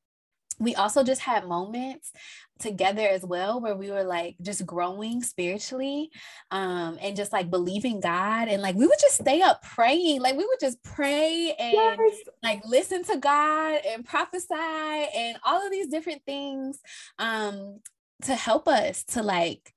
we 0.62 0.76
also 0.76 1.04
just 1.04 1.22
had 1.22 1.48
moments 1.48 2.12
together 2.60 3.08
as 3.08 3.26
well 3.26 3.60
where 3.60 3.76
we 3.76 3.90
were 3.90 4.04
like 4.04 4.36
just 4.42 4.66
growing 4.66 5.24
spiritually 5.24 6.12
um 6.52 6.98
and 7.02 7.16
just 7.16 7.34
like 7.34 7.50
believing 7.50 8.00
God 8.00 8.48
and 8.48 8.62
like 8.62 8.76
we 8.76 8.86
would 8.86 9.00
just 9.02 9.20
stay 9.20 9.42
up 9.42 9.64
praying 9.64 10.22
like 10.22 10.38
we 10.38 10.46
would 10.46 10.60
just 10.62 10.82
pray 10.84 11.56
and 11.58 11.74
yes. 11.74 12.16
like 12.44 12.62
listen 12.66 13.04
to 13.06 13.18
God 13.18 13.82
and 13.88 14.06
prophesy 14.06 14.54
and 14.54 15.38
all 15.44 15.66
of 15.66 15.72
these 15.72 15.88
different 15.88 16.22
things 16.26 16.80
um 17.18 17.80
to 18.24 18.36
help 18.36 18.68
us 18.68 19.04
to 19.06 19.24
like 19.24 19.74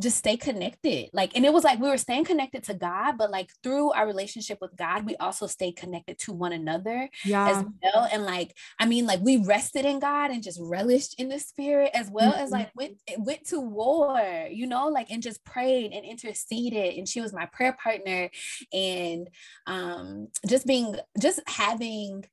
just 0.00 0.16
stay 0.16 0.36
connected. 0.36 1.10
Like, 1.12 1.36
and 1.36 1.44
it 1.44 1.52
was 1.52 1.64
like 1.64 1.80
we 1.80 1.88
were 1.88 1.98
staying 1.98 2.24
connected 2.24 2.64
to 2.64 2.74
God, 2.74 3.18
but 3.18 3.30
like 3.30 3.50
through 3.62 3.92
our 3.92 4.06
relationship 4.06 4.58
with 4.60 4.76
God, 4.76 5.04
we 5.04 5.16
also 5.16 5.46
stayed 5.46 5.76
connected 5.76 6.18
to 6.20 6.32
one 6.32 6.52
another 6.52 7.08
yeah. 7.24 7.48
as 7.48 7.64
well. 7.82 8.08
And 8.10 8.24
like, 8.24 8.54
I 8.78 8.86
mean, 8.86 9.06
like 9.06 9.20
we 9.20 9.38
rested 9.38 9.84
in 9.84 9.98
God 9.98 10.30
and 10.30 10.42
just 10.42 10.60
relished 10.62 11.18
in 11.18 11.28
the 11.28 11.38
spirit 11.38 11.90
as 11.94 12.10
well 12.10 12.32
mm-hmm. 12.32 12.42
as 12.42 12.50
like 12.50 12.70
went 12.76 12.96
went 13.18 13.46
to 13.48 13.60
war, 13.60 14.20
you 14.50 14.66
know, 14.66 14.88
like 14.88 15.10
and 15.10 15.22
just 15.22 15.44
prayed 15.44 15.92
and 15.92 16.04
interceded. 16.04 16.96
And 16.96 17.08
she 17.08 17.20
was 17.20 17.32
my 17.32 17.46
prayer 17.46 17.76
partner. 17.82 18.30
And 18.72 19.28
um 19.66 20.28
just 20.46 20.66
being 20.66 20.96
just 21.20 21.40
having 21.46 22.24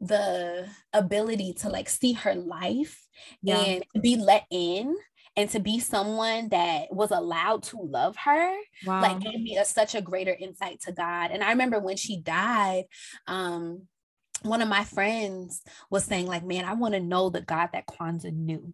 the 0.00 0.68
ability 0.92 1.54
to 1.54 1.68
like 1.68 1.88
see 1.88 2.12
her 2.12 2.34
life 2.34 3.06
yeah. 3.42 3.60
and 3.60 3.84
be 4.02 4.16
let 4.16 4.44
in 4.50 4.96
and 5.36 5.50
to 5.50 5.58
be 5.58 5.80
someone 5.80 6.48
that 6.50 6.92
was 6.92 7.10
allowed 7.10 7.62
to 7.64 7.76
love 7.78 8.16
her 8.16 8.54
wow. 8.86 9.02
like 9.02 9.20
gave 9.20 9.40
me 9.40 9.56
a, 9.56 9.64
such 9.64 9.94
a 9.94 10.00
greater 10.00 10.36
insight 10.38 10.80
to 10.80 10.92
god 10.92 11.30
and 11.30 11.42
i 11.42 11.50
remember 11.50 11.78
when 11.80 11.96
she 11.96 12.20
died 12.20 12.84
um 13.26 13.82
one 14.44 14.62
of 14.62 14.68
my 14.68 14.84
friends 14.84 15.62
was 15.90 16.04
saying, 16.04 16.26
like, 16.26 16.44
man, 16.44 16.64
I 16.64 16.74
want 16.74 16.94
to 16.94 17.00
know 17.00 17.30
the 17.30 17.40
God 17.40 17.70
that 17.72 17.86
Kwanzaa 17.86 18.32
knew 18.32 18.72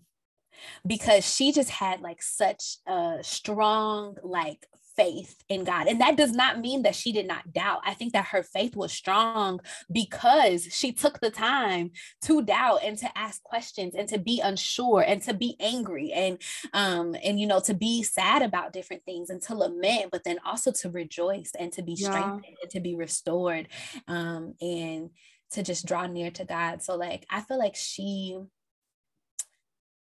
because 0.87 1.25
she 1.25 1.53
just 1.53 1.71
had 1.71 2.01
like 2.03 2.23
such 2.23 2.77
a 2.87 3.19
strong 3.23 4.17
like 4.23 4.67
faith 4.97 5.37
in 5.49 5.65
God. 5.65 5.87
And 5.87 6.01
that 6.01 6.17
does 6.17 6.33
not 6.33 6.61
mean 6.61 6.83
that 6.83 6.95
she 6.95 7.13
did 7.13 7.27
not 7.27 7.53
doubt. 7.53 7.81
I 7.85 7.95
think 7.95 8.13
that 8.13 8.27
her 8.27 8.43
faith 8.43 8.77
was 8.77 8.93
strong 8.93 9.61
because 9.91 10.69
she 10.71 10.93
took 10.93 11.21
the 11.21 11.31
time 11.31 11.91
to 12.23 12.43
doubt 12.43 12.81
and 12.85 12.99
to 12.99 13.19
ask 13.19 13.43
questions 13.43 13.95
and 13.95 14.09
to 14.09 14.19
be 14.19 14.41
unsure 14.41 15.03
and 15.07 15.23
to 15.23 15.35
be 15.35 15.57
angry 15.61 16.13
and 16.13 16.41
um 16.73 17.15
and 17.23 17.41
you 17.41 17.47
know 17.47 17.61
to 17.61 17.75
be 17.75 18.03
sad 18.03 18.43
about 18.43 18.73
different 18.73 19.05
things 19.05 19.31
and 19.31 19.43
to 19.43 19.55
lament 19.55 20.11
but 20.11 20.25
then 20.25 20.39
also 20.45 20.71
to 20.73 20.91
rejoice 20.91 21.53
and 21.59 21.73
to 21.73 21.83
be 21.83 21.97
strengthened 21.97 22.57
and 22.63 22.71
to 22.71 22.81
be 22.81 22.95
restored 22.95 23.69
um 24.09 24.55
and 24.61 25.11
to 25.51 25.63
just 25.63 25.87
draw 25.87 26.07
near 26.07 26.31
to 26.31 26.45
God. 26.45 26.83
So 26.83 26.97
like 26.97 27.27
I 27.31 27.41
feel 27.41 27.59
like 27.59 27.77
she 27.77 28.39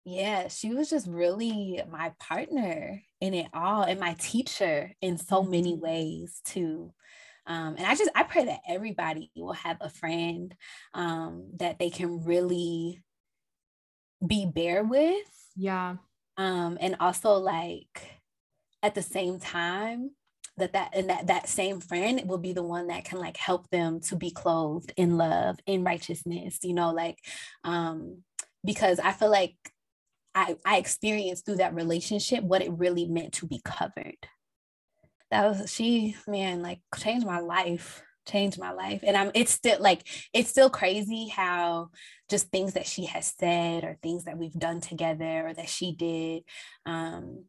yeah, 0.08 0.48
she 0.48 0.72
was 0.72 0.88
just 0.88 1.06
really 1.06 1.82
my 1.90 2.12
partner 2.18 3.02
in 3.20 3.34
it 3.34 3.48
all 3.52 3.82
and 3.82 4.00
my 4.00 4.14
teacher 4.18 4.92
in 5.02 5.18
so 5.18 5.42
many 5.42 5.74
mm-hmm. 5.74 5.84
ways 5.84 6.40
too. 6.44 6.92
Um, 7.46 7.76
and 7.76 7.86
I 7.86 7.94
just 7.94 8.10
I 8.14 8.22
pray 8.24 8.44
that 8.46 8.60
everybody 8.68 9.30
will 9.36 9.52
have 9.52 9.78
a 9.80 9.90
friend 9.90 10.54
um, 10.94 11.50
that 11.58 11.78
they 11.78 11.90
can 11.90 12.24
really 12.24 13.02
be 14.26 14.46
bare 14.46 14.84
with. 14.84 15.16
Yeah. 15.56 15.96
Um, 16.36 16.78
and 16.80 16.96
also 17.00 17.34
like 17.34 18.02
at 18.82 18.94
the 18.94 19.02
same 19.02 19.38
time 19.38 20.10
that 20.58 20.72
that 20.72 20.90
and 20.94 21.10
that 21.10 21.26
that 21.26 21.48
same 21.48 21.80
friend 21.80 22.22
will 22.26 22.38
be 22.38 22.52
the 22.52 22.62
one 22.62 22.88
that 22.88 23.04
can 23.04 23.18
like 23.18 23.36
help 23.36 23.68
them 23.70 24.00
to 24.00 24.16
be 24.16 24.30
clothed 24.30 24.92
in 24.96 25.16
love 25.16 25.58
in 25.66 25.84
righteousness 25.84 26.58
you 26.62 26.74
know 26.74 26.92
like 26.92 27.18
um 27.64 28.18
because 28.64 28.98
i 28.98 29.12
feel 29.12 29.30
like 29.30 29.54
I, 30.34 30.56
I 30.64 30.76
experienced 30.78 31.44
through 31.44 31.56
that 31.56 31.74
relationship 31.74 32.44
what 32.44 32.62
it 32.62 32.72
really 32.72 33.06
meant 33.06 33.34
to 33.34 33.46
be 33.46 33.60
covered. 33.64 34.16
That 35.30 35.48
was 35.48 35.72
she, 35.72 36.16
man, 36.26 36.62
like 36.62 36.80
changed 36.96 37.26
my 37.26 37.40
life, 37.40 38.02
changed 38.26 38.58
my 38.58 38.72
life. 38.72 39.02
And 39.06 39.16
I'm 39.16 39.30
it's 39.34 39.52
still 39.52 39.78
like 39.80 40.06
it's 40.32 40.50
still 40.50 40.70
crazy 40.70 41.28
how 41.28 41.90
just 42.30 42.50
things 42.50 42.74
that 42.74 42.86
she 42.86 43.06
has 43.06 43.34
said 43.38 43.84
or 43.84 43.98
things 44.02 44.24
that 44.24 44.38
we've 44.38 44.52
done 44.52 44.80
together 44.80 45.48
or 45.48 45.54
that 45.54 45.68
she 45.68 45.94
did, 45.94 46.44
um, 46.86 47.44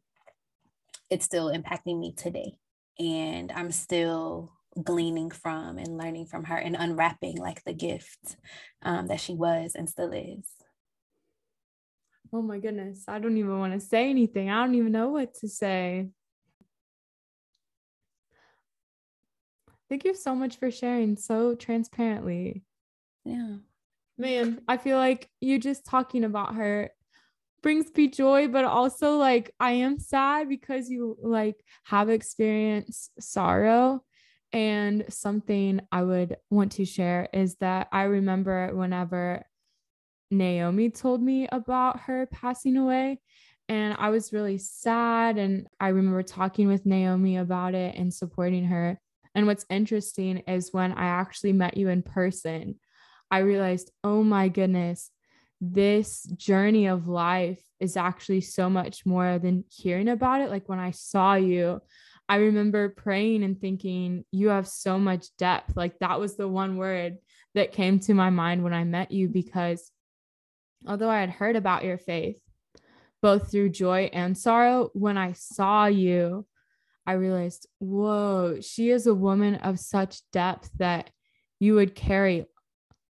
it's 1.10 1.24
still 1.24 1.46
impacting 1.46 1.98
me 1.98 2.14
today. 2.16 2.54
And 2.98 3.52
I'm 3.52 3.70
still 3.70 4.52
gleaning 4.82 5.30
from 5.30 5.78
and 5.78 5.98
learning 5.98 6.26
from 6.26 6.44
her 6.44 6.56
and 6.56 6.76
unwrapping 6.78 7.36
like 7.36 7.64
the 7.64 7.72
gift 7.72 8.36
um, 8.82 9.08
that 9.08 9.20
she 9.20 9.34
was 9.34 9.74
and 9.74 9.88
still 9.88 10.12
is. 10.12 10.46
Oh 12.32 12.42
my 12.42 12.58
goodness. 12.58 13.04
I 13.08 13.18
don't 13.18 13.36
even 13.36 13.58
want 13.58 13.72
to 13.72 13.80
say 13.80 14.08
anything. 14.08 14.50
I 14.50 14.64
don't 14.64 14.74
even 14.74 14.92
know 14.92 15.08
what 15.08 15.34
to 15.36 15.48
say. 15.48 16.10
Thank 19.88 20.04
you 20.04 20.14
so 20.14 20.36
much 20.36 20.56
for 20.56 20.70
sharing 20.70 21.16
so 21.16 21.56
transparently. 21.56 22.62
Yeah. 23.24 23.56
Man, 24.16 24.60
I 24.68 24.76
feel 24.76 24.96
like 24.96 25.28
you 25.40 25.58
just 25.58 25.84
talking 25.84 26.22
about 26.22 26.54
her 26.54 26.90
brings 27.62 27.86
me 27.96 28.08
joy, 28.08 28.48
but 28.48 28.64
also 28.64 29.16
like 29.16 29.52
I 29.58 29.72
am 29.72 29.98
sad 29.98 30.48
because 30.48 30.88
you 30.88 31.16
like 31.22 31.56
have 31.84 32.08
experienced 32.08 33.10
sorrow. 33.20 34.04
And 34.52 35.04
something 35.08 35.80
I 35.92 36.02
would 36.02 36.36
want 36.50 36.72
to 36.72 36.84
share 36.84 37.28
is 37.32 37.56
that 37.56 37.88
I 37.92 38.02
remember 38.02 38.74
whenever 38.74 39.44
Naomi 40.30 40.90
told 40.90 41.22
me 41.22 41.48
about 41.50 42.00
her 42.00 42.26
passing 42.26 42.76
away. 42.76 43.20
And 43.68 43.94
I 43.98 44.10
was 44.10 44.32
really 44.32 44.58
sad. 44.58 45.38
And 45.38 45.68
I 45.78 45.88
remember 45.88 46.22
talking 46.22 46.68
with 46.68 46.86
Naomi 46.86 47.36
about 47.36 47.74
it 47.74 47.94
and 47.96 48.12
supporting 48.12 48.64
her. 48.64 48.98
And 49.34 49.46
what's 49.46 49.66
interesting 49.70 50.38
is 50.48 50.72
when 50.72 50.92
I 50.92 51.06
actually 51.06 51.52
met 51.52 51.76
you 51.76 51.88
in 51.88 52.02
person, 52.02 52.80
I 53.30 53.38
realized, 53.38 53.92
oh 54.02 54.24
my 54.24 54.48
goodness, 54.48 55.10
this 55.60 56.24
journey 56.36 56.86
of 56.86 57.06
life 57.06 57.62
is 57.78 57.96
actually 57.96 58.40
so 58.40 58.68
much 58.68 59.06
more 59.06 59.38
than 59.38 59.64
hearing 59.70 60.08
about 60.08 60.40
it. 60.40 60.50
Like 60.50 60.68
when 60.68 60.78
I 60.78 60.90
saw 60.90 61.34
you, 61.34 61.80
I 62.28 62.36
remember 62.36 62.88
praying 62.88 63.42
and 63.44 63.60
thinking, 63.60 64.24
you 64.30 64.48
have 64.48 64.66
so 64.66 64.98
much 64.98 65.26
depth. 65.36 65.76
Like 65.76 65.98
that 65.98 66.18
was 66.18 66.36
the 66.36 66.48
one 66.48 66.76
word 66.76 67.18
that 67.54 67.72
came 67.72 67.98
to 68.00 68.14
my 68.14 68.30
mind 68.30 68.62
when 68.62 68.74
I 68.74 68.84
met 68.84 69.10
you 69.10 69.28
because 69.28 69.90
although 70.86 71.10
I 71.10 71.20
had 71.20 71.30
heard 71.30 71.56
about 71.56 71.84
your 71.84 71.98
faith, 71.98 72.40
both 73.22 73.50
through 73.50 73.70
joy 73.70 74.10
and 74.12 74.36
sorrow, 74.36 74.90
when 74.94 75.18
I 75.18 75.32
saw 75.32 75.86
you, 75.86 76.46
I 77.06 77.14
realized, 77.14 77.66
whoa, 77.78 78.60
she 78.60 78.90
is 78.90 79.06
a 79.06 79.14
woman 79.14 79.56
of 79.56 79.78
such 79.78 80.20
depth 80.32 80.70
that 80.78 81.10
you 81.58 81.74
would 81.74 81.94
carry 81.94 82.46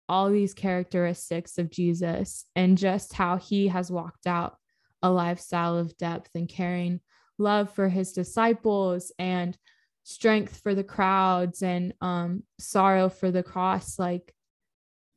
all 0.08 0.30
these 0.30 0.52
characteristics 0.52 1.58
of 1.58 1.70
Jesus 1.70 2.44
and 2.54 2.76
just 2.76 3.14
how 3.14 3.36
he 3.36 3.68
has 3.68 3.90
walked 3.90 4.26
out 4.26 4.56
a 5.02 5.10
lifestyle 5.10 5.76
of 5.78 5.96
depth 5.96 6.30
and 6.34 6.48
caring 6.48 7.00
love 7.38 7.72
for 7.74 7.88
his 7.88 8.12
disciples 8.12 9.12
and 9.18 9.56
strength 10.02 10.60
for 10.62 10.74
the 10.74 10.84
crowds 10.84 11.62
and 11.62 11.94
um, 12.00 12.42
sorrow 12.58 13.08
for 13.08 13.30
the 13.30 13.42
cross. 13.42 13.98
Like, 13.98 14.34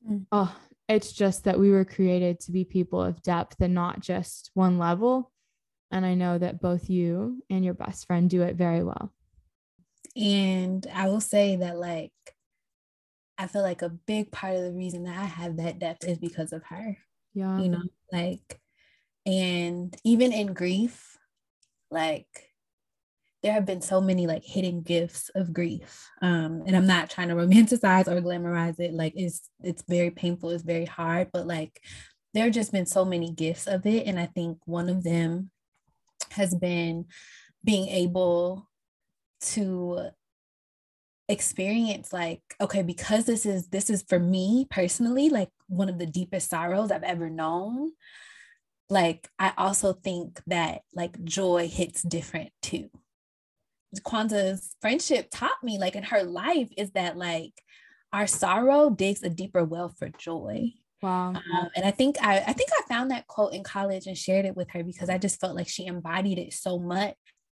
mm. 0.10 0.26
oh, 0.32 0.56
it's 0.88 1.12
just 1.12 1.44
that 1.44 1.60
we 1.60 1.72
were 1.72 1.86
created 1.86 2.40
to 2.42 2.52
be 2.52 2.64
people 2.64 3.02
of 3.02 3.22
depth 3.22 3.60
and 3.60 3.74
not 3.74 4.00
just 4.00 4.52
one 4.54 4.78
level. 4.78 5.32
And 5.92 6.06
I 6.06 6.16
know 6.16 6.38
that 6.38 6.62
both 6.62 6.90
you 6.90 7.44
and 7.50 7.64
your 7.64 7.74
best 7.74 8.08
friend 8.08 8.30
do 8.30 8.42
it 8.42 8.56
very 8.56 8.84
well. 8.84 9.14
And 10.16 10.86
I 10.94 11.08
will 11.08 11.22
say 11.22 11.58
that, 11.58 11.78
like, 11.78 12.12
I 13.38 13.48
feel 13.48 13.62
like 13.62 13.82
a 13.84 13.90
big 13.90 14.32
part 14.32 14.56
of 14.56 14.64
the 14.64 14.74
reason 14.74 15.04
that 15.04 15.18
I 15.18 15.26
have 15.26 15.58
that 15.58 15.80
depth 15.80 16.06
is 16.06 16.18
because 16.18 16.54
of 16.54 16.64
her. 16.64 16.98
Yeah. 17.34 17.60
You 17.60 17.70
know, 17.70 17.84
like, 18.12 18.60
and 19.26 19.96
even 20.04 20.34
in 20.34 20.54
grief, 20.54 21.18
like, 21.92 22.50
there 23.44 23.54
have 23.54 23.66
been 23.66 23.82
so 23.82 24.02
many 24.02 24.28
like 24.28 24.44
hidden 24.44 24.82
gifts 24.82 25.30
of 25.36 25.54
grief 25.54 26.10
um 26.22 26.64
and 26.66 26.76
i'm 26.76 26.88
not 26.88 27.10
trying 27.10 27.28
to 27.28 27.36
romanticize 27.36 28.08
or 28.08 28.22
glamorize 28.22 28.80
it 28.80 28.94
like 28.94 29.14
it's 29.16 29.50
it's 29.64 29.84
very 29.88 30.12
painful 30.12 30.50
it's 30.50 30.64
very 30.64 30.86
hard 30.86 31.30
but 31.32 31.48
like 31.48 31.82
there 32.34 32.46
have 32.46 32.54
just 32.54 32.72
been 32.72 32.86
so 32.86 33.06
many 33.06 33.32
gifts 33.32 33.68
of 33.68 33.86
it 33.86 34.06
and 34.08 34.20
i 34.20 34.26
think 34.26 34.58
one 34.66 34.90
of 34.90 35.04
them 35.04 35.50
has 36.32 36.54
been 36.56 37.06
being 37.64 37.88
able 37.88 38.68
to 39.40 40.10
experience 41.30 42.14
like 42.14 42.42
okay 42.62 42.82
because 42.82 43.26
this 43.26 43.46
is 43.46 43.68
this 43.68 43.90
is 43.90 44.02
for 44.08 44.18
me 44.18 44.66
personally 44.70 45.30
like 45.30 45.50
one 45.68 45.90
of 45.90 46.00
the 46.00 46.06
deepest 46.06 46.50
sorrows 46.50 46.90
i've 46.90 47.04
ever 47.04 47.30
known 47.30 47.92
like 48.90 49.28
i 49.38 49.52
also 49.58 49.92
think 49.92 50.42
that 50.48 50.82
like 50.94 51.22
joy 51.26 51.68
hits 51.68 52.02
different 52.02 52.50
too 52.62 52.90
Kwanzaa's 54.02 54.76
friendship 54.82 55.28
taught 55.32 55.64
me, 55.64 55.80
like 55.80 55.96
in 55.96 56.04
her 56.04 56.24
life, 56.24 56.70
is 56.78 56.92
that 56.92 57.18
like 57.18 57.54
our 58.14 58.28
sorrow 58.28 58.90
digs 58.90 59.24
a 59.24 59.30
deeper 59.30 59.64
well 59.64 59.90
for 59.98 60.10
joy. 60.18 60.72
Wow. 61.02 61.30
Um, 61.30 61.70
and 61.76 61.86
I 61.86 61.92
think 61.92 62.18
I, 62.22 62.40
I 62.40 62.54
think 62.54 62.70
I 62.72 62.82
found 62.88 63.12
that 63.12 63.28
quote 63.28 63.54
in 63.54 63.64
college 63.64 64.08
and 64.08 64.18
shared 64.18 64.46
it 64.46 64.56
with 64.56 64.72
her 64.72 64.84
because 64.84 65.10
I 65.10 65.18
just 65.18 65.40
felt 65.40 65.56
like 65.56 65.68
she 65.68 65.86
embodied 65.86 66.40
it 66.40 66.54
so 66.54 66.80
much. 66.80 67.16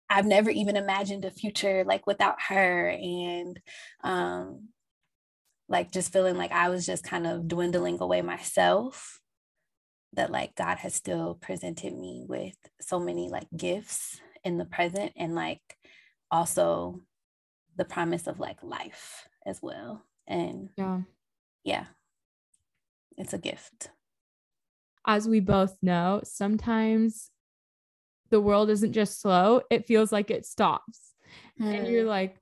I've 0.09 0.27
never 0.27 0.51
even 0.51 0.77
imagined 0.77 1.25
a 1.25 1.31
future 1.31 1.85
like 1.85 2.07
without 2.07 2.43
her 2.49 2.89
and 2.89 3.61
um 4.03 4.69
like 5.69 5.93
just 5.93 6.13
feeling 6.13 6.37
like 6.37 6.51
I 6.51 6.69
was 6.69 6.85
just 6.85 7.05
kind 7.05 7.27
of 7.27 7.47
dwindling 7.47 7.99
away 8.01 8.21
myself 8.23 9.21
that 10.15 10.31
like 10.31 10.57
God 10.57 10.79
has 10.79 10.95
still 10.95 11.39
presented 11.41 11.97
me 11.97 12.27
with 12.29 12.57
so 12.81 12.99
many 12.99 13.29
like 13.29 13.47
gifts 13.57 14.21
in 14.43 14.59
the 14.59 14.65
present 14.65 15.13
and 15.17 15.35
like 15.37 15.63
also 16.31 17.01
the 17.77 17.85
promise 17.85 18.27
of 18.27 18.41
like 18.41 18.63
life 18.63 19.29
as 19.47 19.63
well. 19.63 20.05
And 20.27 20.71
yeah, 20.77 21.01
yeah, 21.65 21.85
it's 23.17 23.33
a 23.33 23.39
gift. 23.39 23.91
As 25.07 25.29
we 25.29 25.41
both 25.41 25.77
know, 25.83 26.21
sometimes 26.25 27.31
the 28.31 28.41
world 28.41 28.71
isn't 28.71 28.93
just 28.93 29.21
slow, 29.21 29.63
it 29.71 29.87
feels 29.87 30.13
like 30.13 30.31
it 30.31 30.47
stops. 30.47 31.13
Mm. 31.61 31.75
And 31.75 31.89
you're 31.89 32.03
hmm. 32.03 32.09
like, 32.09 32.37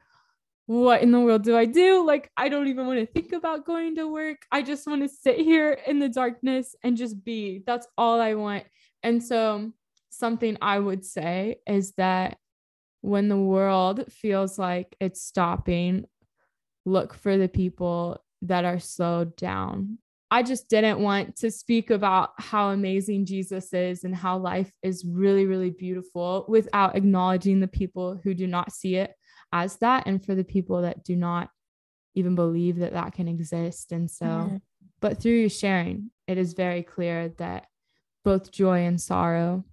what 0.67 1.03
in 1.03 1.13
the 1.13 1.21
world 1.21 1.45
do 1.45 1.57
I 1.57 1.65
do? 1.65 2.07
Like, 2.07 2.31
I 2.37 2.49
don't 2.51 2.69
even 2.69 2.87
want 2.87 2.99
to 2.99 3.07
think 3.07 3.33
about 3.33 3.65
going 3.65 3.97
to 3.97 4.07
work. 4.07 4.39
I 4.53 4.61
just 4.63 4.87
want 4.87 5.03
to 5.03 5.09
sit 5.09 5.39
here 5.39 5.79
in 5.87 5.99
the 5.99 6.11
darkness 6.11 6.75
and 6.85 6.97
just 6.97 7.25
be. 7.25 7.63
That's 7.67 7.87
all 7.97 8.21
I 8.21 8.35
want. 8.35 8.65
And 9.03 9.23
so, 9.23 9.73
something 10.11 10.59
I 10.61 10.79
would 10.79 11.05
say 11.05 11.61
is 11.67 11.93
that 11.93 12.37
when 13.09 13.29
the 13.29 13.39
world 13.39 14.05
feels 14.13 14.59
like 14.59 14.95
it's 15.01 15.23
stopping, 15.23 16.05
look 16.85 17.15
for 17.15 17.39
the 17.39 17.49
people 17.49 18.23
that 18.43 18.67
are 18.67 18.79
slowed 18.79 19.35
down. 19.35 19.99
I 20.31 20.43
just 20.43 20.69
didn't 20.69 21.01
want 21.01 21.37
to 21.37 21.51
speak 21.51 21.89
about 21.89 22.33
how 22.37 22.69
amazing 22.69 23.25
Jesus 23.25 23.73
is 23.73 24.05
and 24.05 24.15
how 24.15 24.37
life 24.37 24.71
is 24.83 25.07
really, 25.09 25.47
really 25.47 25.71
beautiful 25.71 26.45
without 26.49 26.97
acknowledging 26.97 27.61
the 27.61 27.67
people 27.67 28.21
who 28.23 28.35
do 28.35 28.47
not 28.47 28.73
see 28.73 28.97
it 28.97 29.15
as 29.55 29.77
that 29.77 30.07
and 30.07 30.23
for 30.23 30.35
the 30.35 30.45
people 30.45 30.83
that 30.83 31.03
do 31.03 31.17
not 31.17 31.49
even 32.15 32.35
believe 32.35 32.77
that 32.81 32.93
that 32.93 33.15
can 33.15 33.27
exist. 33.27 33.91
And 33.91 34.11
so, 34.11 34.27
mm-hmm. 34.27 34.57
but 35.01 35.19
through 35.19 35.33
you 35.33 35.49
sharing, 35.49 36.11
it 36.27 36.37
is 36.37 36.53
very 36.53 36.83
clear 36.83 37.31
that 37.39 37.69
both 38.23 38.53
joy 38.53 38.85
and 38.85 39.01
sorrow 39.01 39.65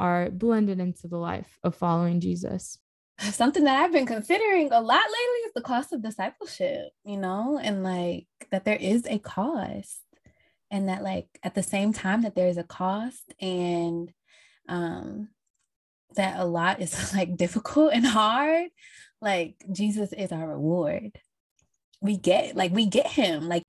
are 0.00 0.30
blended 0.30 0.80
into 0.80 1.06
the 1.06 1.18
life 1.18 1.58
of 1.62 1.76
following 1.76 2.20
Jesus. 2.20 2.78
Something 3.20 3.64
that 3.64 3.80
I've 3.80 3.92
been 3.92 4.06
considering 4.06 4.72
a 4.72 4.80
lot 4.80 5.02
lately 5.02 5.40
is 5.46 5.52
the 5.54 5.60
cost 5.60 5.92
of 5.92 6.02
discipleship, 6.02 6.88
you 7.04 7.18
know, 7.18 7.60
and 7.62 7.84
like 7.84 8.26
that 8.50 8.64
there 8.64 8.76
is 8.76 9.06
a 9.06 9.18
cost. 9.18 10.00
And 10.72 10.88
that, 10.88 11.02
like, 11.02 11.26
at 11.42 11.56
the 11.56 11.64
same 11.64 11.92
time, 11.92 12.22
that 12.22 12.36
there's 12.36 12.56
a 12.56 12.62
cost, 12.62 13.34
and 13.40 14.12
um, 14.68 15.30
that 16.14 16.38
a 16.38 16.44
lot 16.44 16.80
is 16.80 17.12
like 17.14 17.36
difficult 17.36 17.92
and 17.92 18.06
hard, 18.06 18.68
like, 19.20 19.56
Jesus 19.72 20.12
is 20.12 20.32
our 20.32 20.48
reward. 20.48 21.18
We 22.00 22.16
get, 22.16 22.56
like, 22.56 22.72
we 22.72 22.86
get 22.86 23.08
him. 23.08 23.48
Like, 23.48 23.64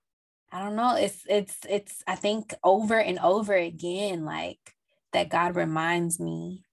I 0.52 0.60
don't 0.60 0.76
know. 0.76 0.96
It's, 0.96 1.24
it's, 1.28 1.58
it's, 1.67 2.04
I 2.08 2.15
think 2.15 2.54
over 2.63 3.00
and 3.00 3.20
over 3.20 3.54
again, 3.54 4.24
like, 4.24 4.60
that 5.13 5.30
God 5.30 5.56
reminds 5.56 6.19
me 6.19 6.63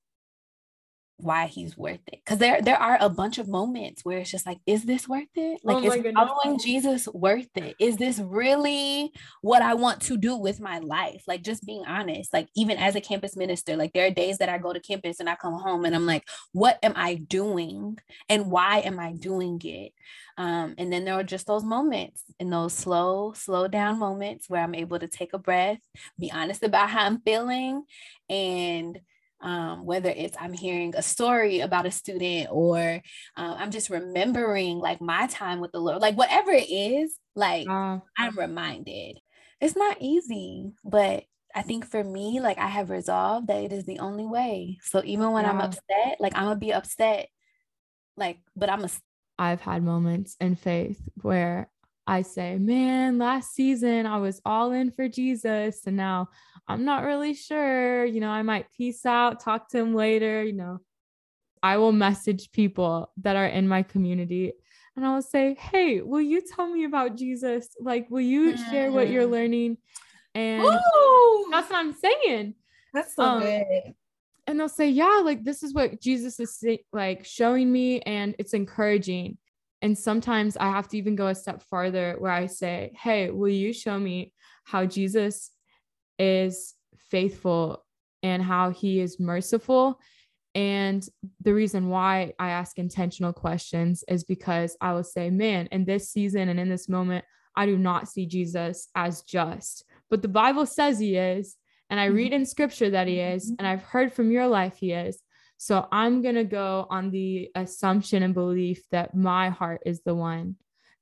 why 1.18 1.46
he's 1.46 1.76
worth 1.76 2.00
it. 2.06 2.20
Because 2.24 2.38
there 2.38 2.62
there 2.62 2.80
are 2.80 2.96
a 3.00 3.08
bunch 3.08 3.38
of 3.38 3.48
moments 3.48 4.04
where 4.04 4.18
it's 4.18 4.30
just 4.30 4.46
like, 4.46 4.58
is 4.66 4.84
this 4.84 5.08
worth 5.08 5.26
it? 5.34 5.60
Like, 5.64 5.84
oh 5.84 5.92
is 5.92 6.14
following 6.14 6.58
Jesus 6.58 7.08
worth 7.08 7.48
it? 7.56 7.74
Is 7.80 7.96
this 7.96 8.20
really 8.20 9.12
what 9.42 9.60
I 9.60 9.74
want 9.74 10.00
to 10.02 10.16
do 10.16 10.36
with 10.36 10.60
my 10.60 10.78
life? 10.78 11.24
Like, 11.26 11.42
just 11.42 11.66
being 11.66 11.84
honest. 11.86 12.32
Like, 12.32 12.48
even 12.54 12.78
as 12.78 12.94
a 12.94 13.00
campus 13.00 13.36
minister, 13.36 13.76
like 13.76 13.92
there 13.92 14.06
are 14.06 14.10
days 14.10 14.38
that 14.38 14.48
I 14.48 14.58
go 14.58 14.72
to 14.72 14.80
campus 14.80 15.18
and 15.18 15.28
I 15.28 15.34
come 15.34 15.54
home 15.54 15.84
and 15.84 15.94
I'm 15.94 16.06
like, 16.06 16.24
what 16.52 16.78
am 16.82 16.92
I 16.94 17.16
doing? 17.16 17.98
And 18.28 18.50
why 18.50 18.78
am 18.80 19.00
I 19.00 19.12
doing 19.12 19.60
it? 19.64 19.92
Um, 20.36 20.76
and 20.78 20.92
then 20.92 21.04
there 21.04 21.14
are 21.14 21.24
just 21.24 21.48
those 21.48 21.64
moments 21.64 22.22
in 22.38 22.48
those 22.48 22.72
slow, 22.72 23.32
slow 23.32 23.66
down 23.66 23.98
moments 23.98 24.48
where 24.48 24.62
I'm 24.62 24.74
able 24.76 25.00
to 25.00 25.08
take 25.08 25.32
a 25.32 25.38
breath, 25.38 25.80
be 26.16 26.30
honest 26.30 26.62
about 26.62 26.90
how 26.90 27.06
I'm 27.06 27.20
feeling, 27.22 27.82
and 28.30 29.00
um, 29.40 29.84
whether 29.84 30.10
it's 30.10 30.36
I'm 30.40 30.52
hearing 30.52 30.94
a 30.96 31.02
story 31.02 31.60
about 31.60 31.86
a 31.86 31.90
student 31.90 32.48
or 32.50 33.00
uh, 33.36 33.56
I'm 33.58 33.70
just 33.70 33.90
remembering 33.90 34.78
like 34.78 35.00
my 35.00 35.26
time 35.26 35.60
with 35.60 35.72
the 35.72 35.80
Lord, 35.80 36.00
like 36.00 36.16
whatever 36.16 36.50
it 36.50 36.70
is, 36.70 37.16
like 37.34 37.68
uh, 37.68 37.98
I'm 38.16 38.36
reminded. 38.36 39.18
It's 39.60 39.76
not 39.76 39.98
easy, 40.00 40.72
but 40.84 41.24
I 41.54 41.62
think 41.62 41.86
for 41.86 42.02
me, 42.02 42.40
like 42.40 42.58
I 42.58 42.68
have 42.68 42.90
resolved 42.90 43.48
that 43.48 43.62
it 43.62 43.72
is 43.72 43.84
the 43.84 44.00
only 44.00 44.26
way. 44.26 44.78
So 44.82 45.02
even 45.04 45.32
when 45.32 45.44
yeah. 45.44 45.50
I'm 45.50 45.60
upset, 45.60 46.16
like 46.20 46.36
I'm 46.36 46.44
gonna 46.44 46.56
be 46.56 46.72
upset, 46.72 47.28
like, 48.16 48.38
but 48.56 48.70
I'm 48.70 48.84
a. 48.84 48.90
I've 49.38 49.60
had 49.60 49.82
moments 49.84 50.36
in 50.40 50.56
faith 50.56 51.00
where 51.22 51.70
I 52.08 52.22
say, 52.22 52.56
man, 52.58 53.18
last 53.18 53.54
season 53.54 54.06
I 54.06 54.16
was 54.16 54.40
all 54.44 54.72
in 54.72 54.90
for 54.90 55.08
Jesus. 55.08 55.82
And 55.86 55.96
now 55.96 56.30
I'm 56.66 56.84
not 56.84 57.04
really 57.04 57.34
sure. 57.34 58.04
You 58.04 58.20
know, 58.20 58.30
I 58.30 58.42
might 58.42 58.72
peace 58.76 59.06
out, 59.06 59.40
talk 59.40 59.68
to 59.70 59.78
him 59.78 59.94
later. 59.94 60.42
You 60.42 60.54
know, 60.54 60.78
I 61.62 61.76
will 61.76 61.92
message 61.92 62.50
people 62.50 63.12
that 63.18 63.36
are 63.36 63.46
in 63.46 63.68
my 63.68 63.82
community 63.82 64.54
and 64.98 65.06
I'll 65.06 65.22
say, 65.22 65.54
hey, 65.54 66.00
will 66.00 66.20
you 66.20 66.42
tell 66.42 66.66
me 66.66 66.82
about 66.82 67.16
Jesus? 67.16 67.68
Like, 67.80 68.10
will 68.10 68.20
you 68.20 68.56
share 68.56 68.90
what 68.90 69.08
you're 69.08 69.28
mm. 69.28 69.30
learning? 69.30 69.76
And 70.34 70.64
Ooh. 70.64 71.48
that's 71.52 71.70
what 71.70 71.78
I'm 71.78 71.94
saying. 71.94 72.54
That's 72.92 73.14
so 73.14 73.22
um, 73.22 73.42
good. 73.42 73.94
And 74.48 74.58
they'll 74.58 74.68
say, 74.68 74.88
yeah, 74.88 75.22
like 75.24 75.44
this 75.44 75.62
is 75.62 75.72
what 75.72 76.00
Jesus 76.00 76.40
is 76.40 76.64
like 76.92 77.24
showing 77.24 77.70
me, 77.70 78.00
and 78.00 78.34
it's 78.40 78.54
encouraging. 78.54 79.38
And 79.82 79.96
sometimes 79.96 80.56
I 80.56 80.68
have 80.70 80.88
to 80.88 80.98
even 80.98 81.14
go 81.14 81.28
a 81.28 81.34
step 81.34 81.62
farther 81.62 82.16
where 82.18 82.32
I 82.32 82.46
say, 82.46 82.92
Hey, 83.00 83.30
will 83.30 83.48
you 83.48 83.72
show 83.72 83.98
me 83.98 84.32
how 84.64 84.86
Jesus 84.86 85.50
is 86.18 86.74
faithful 86.96 87.84
and 88.22 88.42
how 88.42 88.70
he 88.70 89.00
is 89.00 89.20
merciful? 89.20 90.00
And 90.54 91.06
the 91.42 91.54
reason 91.54 91.88
why 91.88 92.32
I 92.38 92.50
ask 92.50 92.78
intentional 92.78 93.32
questions 93.32 94.02
is 94.08 94.24
because 94.24 94.76
I 94.80 94.92
will 94.92 95.04
say, 95.04 95.30
Man, 95.30 95.68
in 95.70 95.84
this 95.84 96.10
season 96.10 96.48
and 96.48 96.58
in 96.58 96.68
this 96.68 96.88
moment, 96.88 97.24
I 97.54 97.66
do 97.66 97.78
not 97.78 98.08
see 98.08 98.26
Jesus 98.26 98.88
as 98.94 99.22
just, 99.22 99.84
but 100.10 100.22
the 100.22 100.28
Bible 100.28 100.66
says 100.66 100.98
he 100.98 101.16
is. 101.16 101.56
And 101.90 101.98
I 101.98 102.06
mm-hmm. 102.06 102.16
read 102.16 102.32
in 102.32 102.46
scripture 102.46 102.90
that 102.90 103.08
he 103.08 103.18
is. 103.18 103.46
Mm-hmm. 103.46 103.54
And 103.58 103.68
I've 103.68 103.82
heard 103.82 104.12
from 104.12 104.30
your 104.30 104.46
life 104.46 104.76
he 104.76 104.92
is. 104.92 105.20
So 105.58 105.86
I'm 105.90 106.22
going 106.22 106.36
to 106.36 106.44
go 106.44 106.86
on 106.88 107.10
the 107.10 107.50
assumption 107.54 108.22
and 108.22 108.32
belief 108.32 108.84
that 108.92 109.14
my 109.14 109.50
heart 109.50 109.82
is 109.84 110.00
the 110.02 110.14
one 110.14 110.54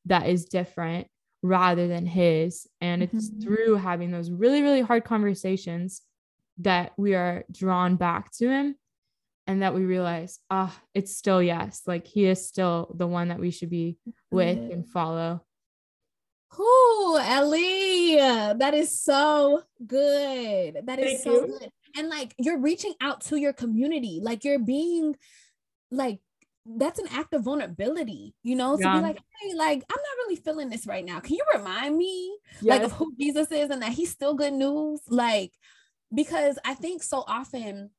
that 0.07 0.29
is 0.29 0.47
different 0.47 1.09
rather 1.43 1.87
than 1.87 2.07
his. 2.07 2.67
And 2.81 3.03
mm-hmm. 3.03 3.17
it's 3.19 3.29
through 3.29 3.77
having 3.77 4.11
those 4.11 4.31
really, 4.31 4.63
really 4.63 4.81
hard 4.81 5.05
conversations 5.05 6.01
that 6.59 6.93
we 6.97 7.15
are 7.15 7.45
drawn 7.53 7.97
back 7.97 8.33
to 8.39 8.49
him 8.49 8.77
and 9.47 9.61
that 9.61 9.75
we 9.75 9.85
realize, 9.85 10.41
ah, 10.51 10.75
oh, 10.75 10.83
it's 10.95 11.15
still 11.15 11.43
yes. 11.43 11.83
Like 11.87 12.07
he 12.07 12.25
is 12.25 12.49
still 12.49 12.95
the 12.97 13.07
one 13.07 13.29
that 13.29 13.39
we 13.39 13.51
should 13.51 13.71
be 13.71 13.99
with 14.31 14.57
and 14.57 14.89
follow. 14.89 15.43
Ooh, 16.59 17.19
Ellie, 17.21 18.17
that 18.17 18.73
is 18.73 18.99
so 18.99 19.65
good. 19.87 20.79
That 20.87 20.99
is 20.99 21.23
Thank 21.23 21.25
so 21.25 21.33
you. 21.33 21.59
good 21.59 21.71
and 21.97 22.09
like 22.09 22.35
you're 22.39 22.59
reaching 22.59 22.95
out 23.01 23.21
to 23.21 23.37
your 23.37 23.53
community 23.53 24.21
like 24.23 24.45
you're 24.45 24.59
being 24.59 25.15
like 25.91 26.21
that's 26.69 26.99
an 26.99 27.07
act 27.11 27.33
of 27.33 27.43
vulnerability, 27.43 28.35
you 28.43 28.57
know, 28.57 28.77
yeah. 28.79 28.93
to 28.93 28.99
be 28.99 29.03
like, 29.03 29.19
hey, 29.41 29.55
like, 29.55 29.85
I'm 29.89 29.97
not 29.97 30.25
really 30.25 30.37
feeling 30.37 30.69
this 30.69 30.87
right 30.87 31.05
now. 31.05 31.21
Can 31.21 31.37
you 31.37 31.45
remind 31.55 31.97
me, 31.97 32.39
yes. 32.61 32.65
like, 32.65 32.83
of 32.83 32.93
who 32.93 33.15
Jesus 33.19 33.51
is 33.53 33.71
and 33.71 33.83
that 33.83 33.93
he's 33.93 34.11
still 34.11 34.35
good 34.35 34.53
news? 34.53 35.01
Like, 35.09 35.53
because 36.15 36.59
I 36.65 36.75
think 36.75 37.03
so 37.03 37.25
often, 37.27 37.91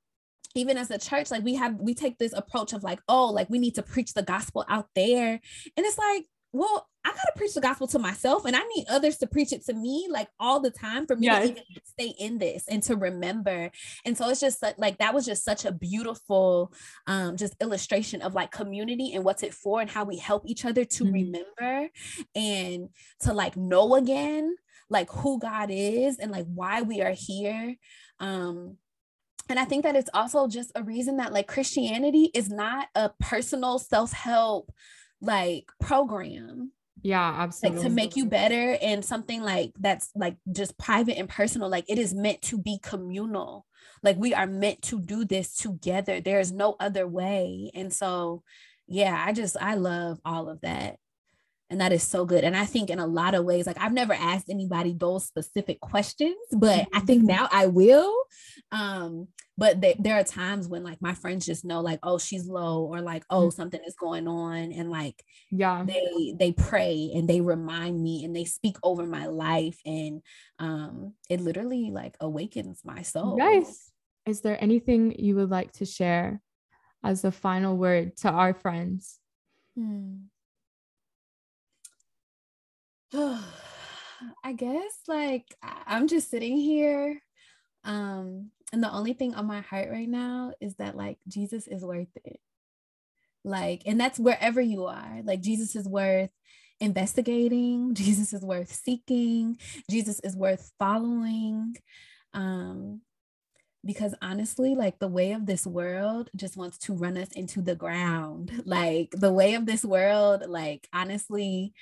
even 0.56 0.78
as 0.78 0.92
a 0.92 0.98
church, 0.98 1.32
like, 1.32 1.44
we 1.44 1.56
have, 1.56 1.76
we 1.76 1.94
take 1.94 2.18
this 2.18 2.34
approach 2.34 2.74
of 2.74 2.84
like, 2.84 3.00
oh, 3.08 3.28
like, 3.28 3.50
we 3.50 3.60
need 3.60 3.76
to 3.76 3.84
preach 3.84 4.14
the 4.14 4.24
gospel 4.24 4.66
out 4.68 4.88
there. 4.96 5.32
And 5.78 5.86
it's 5.86 5.98
like, 5.98 6.26
well, 6.54 6.88
I 7.08 7.10
gotta 7.10 7.32
preach 7.38 7.54
the 7.54 7.62
gospel 7.62 7.88
to 7.88 8.00
myself 8.00 8.44
and 8.46 8.56
I 8.56 8.62
need 8.76 8.86
others 8.90 9.18
to 9.20 9.28
preach 9.28 9.54
it 9.54 9.66
to 9.68 9.74
me 9.74 10.08
like 10.10 10.28
all 10.40 10.60
the 10.60 10.72
time 10.72 11.08
for 11.08 11.16
me 11.16 11.28
yes. 11.28 11.48
to 11.48 11.52
even 11.52 11.64
stay 11.84 12.14
in 12.20 12.38
this 12.38 12.66
and 12.68 12.84
to 12.84 12.98
remember. 12.98 13.72
And 14.04 14.18
so 14.18 14.30
it's 14.30 14.42
just 14.42 14.64
like 14.78 14.98
that 14.98 15.14
was 15.14 15.26
just 15.26 15.46
such 15.46 15.64
a 15.64 15.72
beautiful 15.72 16.74
um 17.06 17.38
just 17.38 17.56
illustration 17.62 18.22
of 18.22 18.34
like 18.34 18.52
community 18.52 19.14
and 19.14 19.24
what's 19.24 19.44
it 19.44 19.54
for 19.54 19.80
and 19.80 19.90
how 19.90 20.04
we 20.04 20.18
help 20.18 20.44
each 20.46 20.66
other 20.66 20.84
to 20.84 21.04
mm-hmm. 21.06 21.14
remember 21.14 21.90
and 22.36 22.90
to 23.22 23.34
like 23.34 23.56
know 23.56 23.96
again 23.96 24.56
like 24.90 25.10
who 25.10 25.40
God 25.40 25.70
is 25.72 26.18
and 26.18 26.32
like 26.32 26.46
why 26.54 26.82
we 26.82 27.02
are 27.02 27.16
here. 27.16 27.76
Um 28.20 28.78
and 29.50 29.58
I 29.58 29.64
think 29.64 29.84
that 29.84 29.96
it's 29.96 30.10
also 30.14 30.50
just 30.50 30.74
a 30.76 30.84
reason 30.84 31.18
that 31.18 31.32
like 31.32 31.48
Christianity 31.48 32.32
is 32.34 32.50
not 32.50 32.88
a 32.96 33.12
personal 33.22 33.80
self-help 33.80 34.74
like 35.22 35.66
program 35.80 36.72
yeah 37.04 37.36
absolutely 37.38 37.80
like 37.80 37.88
to 37.88 37.94
make 37.94 38.16
you 38.16 38.26
better 38.26 38.78
and 38.82 39.04
something 39.06 39.42
like 39.42 39.72
that's 39.80 40.10
like 40.16 40.36
just 40.52 40.78
private 40.78 41.18
and 41.18 41.30
personal 41.30 41.70
like 41.70 41.86
it 41.88 41.98
is 42.00 42.14
meant 42.14 42.42
to 42.42 42.58
be 42.58 42.80
communal. 42.82 43.66
Like 44.04 44.18
we 44.18 44.34
are 44.34 44.46
meant 44.46 44.84
to 44.84 45.00
do 45.02 45.26
this 45.26 45.56
together. 45.56 46.22
There's 46.22 46.52
no 46.52 46.76
other 46.80 47.08
way. 47.08 47.72
And 47.74 47.92
so 47.92 48.44
yeah 48.88 49.24
i 49.26 49.34
just 49.34 49.58
i 49.60 49.76
love 49.76 50.20
all 50.26 50.50
of 50.50 50.62
that 50.62 50.98
and 51.70 51.82
that 51.82 51.92
is 51.92 52.04
so 52.04 52.26
good. 52.26 52.44
And 52.44 52.56
i 52.56 52.66
think 52.66 52.90
in 52.90 53.00
a 53.00 53.08
lot 53.08 53.36
of 53.36 53.46
ways 53.46 53.68
like 53.68 53.78
i've 53.80 53.94
never 53.94 54.14
asked 54.14 54.50
anybody 54.50 54.94
those 54.94 55.26
specific 55.26 55.80
questions 55.80 56.36
but 56.52 56.88
i 56.94 57.00
think 57.00 57.20
mm-hmm. 57.20 57.36
now 57.36 57.50
i 57.52 57.68
will. 57.68 58.14
Um 58.72 59.28
but 59.60 59.82
they, 59.82 59.96
there 59.98 60.20
are 60.20 60.24
times 60.24 60.68
when 60.68 60.84
like 60.84 61.02
my 61.02 61.16
friends 61.16 61.46
just 61.46 61.66
know 61.66 61.82
like 61.82 62.00
oh 62.04 62.20
she's 62.20 62.48
low 62.48 62.84
or 62.86 63.02
like 63.02 63.24
oh 63.30 63.48
mm-hmm. 63.48 63.56
something 63.56 63.82
is 63.86 63.96
going 64.00 64.28
on 64.28 64.72
and 64.72 64.92
like 64.92 65.24
yeah. 65.52 65.84
they 65.86 66.36
they 66.38 66.52
pray 66.52 67.12
and 67.16 67.28
they 67.28 67.42
remind 67.42 68.02
me 68.02 68.24
and 68.24 68.36
they 68.36 68.46
speak 68.46 68.78
over 68.84 69.06
my 69.06 69.26
life. 69.26 69.80
And 69.86 70.22
um 70.60 71.14
it 71.30 71.42
literally 71.42 71.90
like 71.92 72.16
awakens 72.20 72.82
my 72.86 73.02
soul. 73.02 73.38
Nice 73.38 73.92
is 74.28 74.42
there 74.42 74.62
anything 74.62 75.16
you 75.18 75.36
would 75.36 75.50
like 75.50 75.72
to 75.72 75.86
share 75.86 76.42
as 77.04 77.24
a 77.24 77.32
final 77.32 77.78
word 77.78 78.18
to 78.18 78.30
our 78.30 78.54
friends? 78.54 79.20
Hmm. 79.76 80.28
I 83.14 84.54
guess 84.56 85.00
like 85.08 85.46
I'm 85.62 86.08
just 86.08 86.30
sitting 86.30 86.58
here. 86.58 87.22
Um, 87.84 88.52
and 88.74 88.84
the 88.84 88.92
only 88.92 89.14
thing 89.14 89.34
on 89.36 89.46
my 89.46 89.62
heart 89.62 89.90
right 89.90 90.10
now 90.10 90.54
is 90.60 90.76
that 90.76 90.98
like 90.98 91.18
Jesus 91.28 91.68
is 91.68 91.84
worth 91.84 92.10
it. 92.26 92.40
Like, 93.44 93.84
and 93.86 94.00
that's 94.00 94.20
wherever 94.20 94.60
you 94.60 94.86
are. 94.86 95.22
Like 95.24 95.42
Jesus 95.42 95.76
is 95.76 95.88
worth 95.88 96.32
investigating. 96.80 97.94
Jesus 97.96 98.34
is 98.34 98.42
worth 98.42 98.72
seeking. 98.74 99.58
Jesus 99.90 100.20
is 100.20 100.36
worth 100.36 100.72
following. 100.78 101.76
Um, 102.34 103.02
because 103.86 104.14
honestly, 104.22 104.76
like 104.76 105.00
the 105.00 105.08
way 105.08 105.32
of 105.32 105.46
this 105.46 105.66
world 105.66 106.30
just 106.36 106.58
wants 106.58 106.78
to 106.80 106.94
run 106.94 107.18
us 107.18 107.32
into 107.32 107.62
the 107.62 107.76
ground. 107.76 108.52
Like 108.66 109.12
the 109.12 109.32
way 109.32 109.54
of 109.54 109.66
this 109.66 109.86
world, 109.86 110.44
like 110.48 110.90
honestly, 110.94 111.74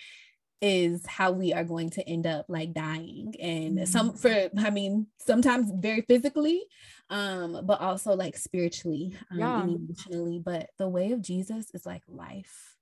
is 0.65 1.05
how 1.05 1.29
we 1.29 1.53
are 1.53 1.63
going 1.63 1.91
to 1.91 2.09
end 2.09 2.25
up 2.25 2.45
like 2.49 2.73
dying. 2.73 3.35
And 3.39 3.77
mm-hmm. 3.77 3.85
some 3.85 4.13
for 4.13 4.49
i 4.57 4.69
mean 4.71 5.07
sometimes 5.19 5.71
very 5.75 6.01
physically 6.01 6.63
um 7.11 7.61
but 7.65 7.79
also 7.81 8.13
like 8.15 8.35
spiritually 8.35 9.15
um, 9.31 9.39
yeah. 9.39 9.61
and 9.61 9.75
emotionally. 9.75 10.41
But 10.43 10.71
the 10.79 10.89
way 10.89 11.11
of 11.11 11.21
jesus 11.21 11.69
is 11.73 11.85
like 11.85 12.01
life 12.07 12.75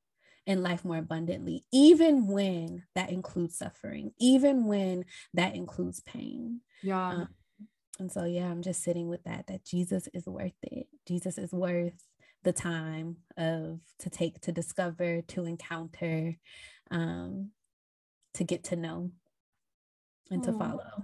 and 0.48 0.64
life 0.64 0.86
more 0.86 0.98
abundantly 0.98 1.66
even 1.74 2.28
when 2.28 2.84
that 2.96 3.10
includes 3.10 3.58
suffering 3.58 4.12
even 4.20 4.66
when 4.66 5.04
that 5.34 5.56
includes 5.56 6.00
pain. 6.00 6.62
Yeah. 6.82 7.10
Um, 7.10 7.28
and 8.00 8.12
so 8.12 8.24
yeah 8.24 8.46
i'm 8.46 8.64
just 8.64 8.82
sitting 8.82 9.08
with 9.08 9.24
that 9.24 9.46
that 9.48 9.64
jesus 9.66 10.08
is 10.14 10.26
worth 10.26 10.58
it. 10.64 10.88
Jesus 11.06 11.38
is 11.38 11.52
worth 11.52 12.08
the 12.44 12.54
time 12.54 13.18
of 13.38 13.80
to 14.00 14.10
take 14.10 14.40
to 14.42 14.52
discover 14.52 15.22
to 15.22 15.46
encounter 15.46 16.36
um 16.92 17.50
to 18.36 18.44
get 18.44 18.64
to 18.66 18.76
know 18.76 19.12
and 20.32 20.44
to 20.44 20.54
follow. 20.54 21.04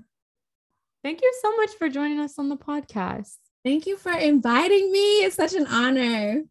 Thank 1.03 1.21
you 1.21 1.33
so 1.41 1.55
much 1.55 1.71
for 1.77 1.89
joining 1.89 2.19
us 2.19 2.37
on 2.37 2.49
the 2.49 2.57
podcast. 2.57 3.37
Thank 3.63 3.85
you 3.85 3.97
for 3.97 4.11
inviting 4.11 4.91
me. 4.91 5.23
It's 5.23 5.35
such 5.35 5.53
an 5.53 5.67
honor. 5.67 6.43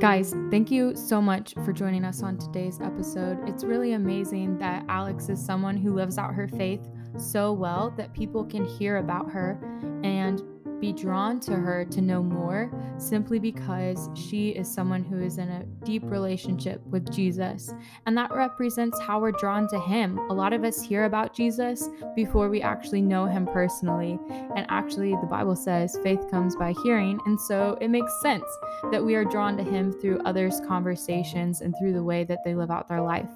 Guys, 0.00 0.34
thank 0.50 0.70
you 0.70 0.96
so 0.96 1.20
much 1.20 1.52
for 1.62 1.74
joining 1.74 2.06
us 2.06 2.22
on 2.22 2.38
today's 2.38 2.80
episode. 2.80 3.38
It's 3.46 3.64
really 3.64 3.92
amazing 3.92 4.56
that 4.58 4.82
Alex 4.88 5.28
is 5.28 5.44
someone 5.44 5.76
who 5.76 5.92
lives 5.92 6.16
out 6.16 6.32
her 6.32 6.48
faith 6.48 6.80
so 7.18 7.52
well 7.52 7.92
that 7.98 8.14
people 8.14 8.44
can 8.44 8.64
hear 8.64 8.96
about 8.96 9.30
her 9.30 9.58
and 10.02 10.40
be 10.80 10.92
drawn 10.92 11.38
to 11.40 11.52
her 11.52 11.84
to 11.84 12.00
know 12.00 12.22
more 12.22 12.70
simply 12.98 13.38
because 13.38 14.08
she 14.14 14.50
is 14.50 14.72
someone 14.72 15.04
who 15.04 15.20
is 15.20 15.38
in 15.38 15.48
a 15.48 15.64
deep 15.84 16.02
relationship 16.04 16.80
with 16.86 17.12
Jesus. 17.12 17.72
And 18.06 18.16
that 18.16 18.34
represents 18.34 19.00
how 19.00 19.20
we're 19.20 19.32
drawn 19.32 19.68
to 19.68 19.80
him. 19.80 20.18
A 20.30 20.34
lot 20.34 20.52
of 20.52 20.64
us 20.64 20.82
hear 20.82 21.04
about 21.04 21.34
Jesus 21.34 21.88
before 22.14 22.48
we 22.48 22.62
actually 22.62 23.02
know 23.02 23.26
him 23.26 23.46
personally. 23.46 24.18
And 24.56 24.66
actually, 24.68 25.12
the 25.12 25.26
Bible 25.26 25.56
says 25.56 25.98
faith 26.02 26.30
comes 26.30 26.56
by 26.56 26.74
hearing. 26.82 27.20
And 27.26 27.40
so 27.40 27.76
it 27.80 27.88
makes 27.88 28.12
sense 28.22 28.46
that 28.90 29.04
we 29.04 29.14
are 29.14 29.24
drawn 29.24 29.56
to 29.56 29.62
him 29.62 29.92
through 29.92 30.20
others' 30.24 30.60
conversations 30.66 31.60
and 31.60 31.74
through 31.78 31.92
the 31.92 32.02
way 32.02 32.24
that 32.24 32.44
they 32.44 32.54
live 32.54 32.70
out 32.70 32.88
their 32.88 33.02
life. 33.02 33.30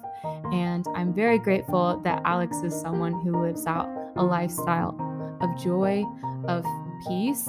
And 0.51 0.85
I'm 0.95 1.13
very 1.13 1.37
grateful 1.37 1.99
that 2.03 2.21
Alex 2.25 2.57
is 2.57 2.73
someone 2.79 3.13
who 3.21 3.41
lives 3.41 3.65
out 3.65 3.87
a 4.15 4.23
lifestyle 4.23 4.95
of 5.41 5.61
joy, 5.61 6.03
of 6.47 6.65
peace. 7.07 7.47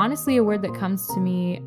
Honestly, 0.00 0.36
a 0.36 0.44
word 0.44 0.62
that 0.62 0.74
comes 0.74 1.06
to 1.14 1.20
me 1.20 1.60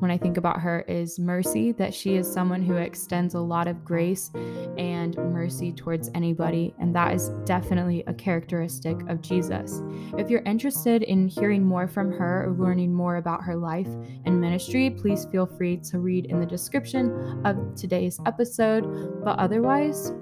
when 0.00 0.10
I 0.10 0.16
think 0.16 0.38
about 0.38 0.60
her 0.60 0.80
is 0.88 1.18
mercy, 1.18 1.72
that 1.72 1.92
she 1.94 2.16
is 2.16 2.30
someone 2.30 2.62
who 2.62 2.76
extends 2.76 3.34
a 3.34 3.40
lot 3.40 3.68
of 3.68 3.84
grace 3.84 4.30
and 4.78 5.14
mercy 5.16 5.72
towards 5.72 6.10
anybody. 6.14 6.74
And 6.80 6.96
that 6.96 7.14
is 7.14 7.28
definitely 7.44 8.02
a 8.06 8.14
characteristic 8.14 8.96
of 9.08 9.20
Jesus. 9.20 9.82
If 10.16 10.30
you're 10.30 10.42
interested 10.42 11.02
in 11.02 11.28
hearing 11.28 11.64
more 11.64 11.86
from 11.86 12.10
her 12.12 12.46
or 12.46 12.52
learning 12.52 12.94
more 12.94 13.16
about 13.16 13.42
her 13.42 13.56
life 13.56 13.88
and 14.24 14.40
ministry, 14.40 14.90
please 14.90 15.26
feel 15.26 15.46
free 15.46 15.76
to 15.90 15.98
read 15.98 16.26
in 16.26 16.40
the 16.40 16.46
description 16.46 17.42
of 17.44 17.74
today's 17.74 18.18
episode. 18.24 19.22
But 19.22 19.38
otherwise, 19.38 20.12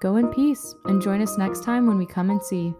go 0.00 0.16
in 0.16 0.28
peace 0.28 0.74
and 0.84 1.02
join 1.02 1.20
us 1.20 1.36
next 1.36 1.64
time 1.64 1.88
when 1.88 1.98
we 1.98 2.06
come 2.06 2.30
and 2.30 2.42
see. 2.42 2.74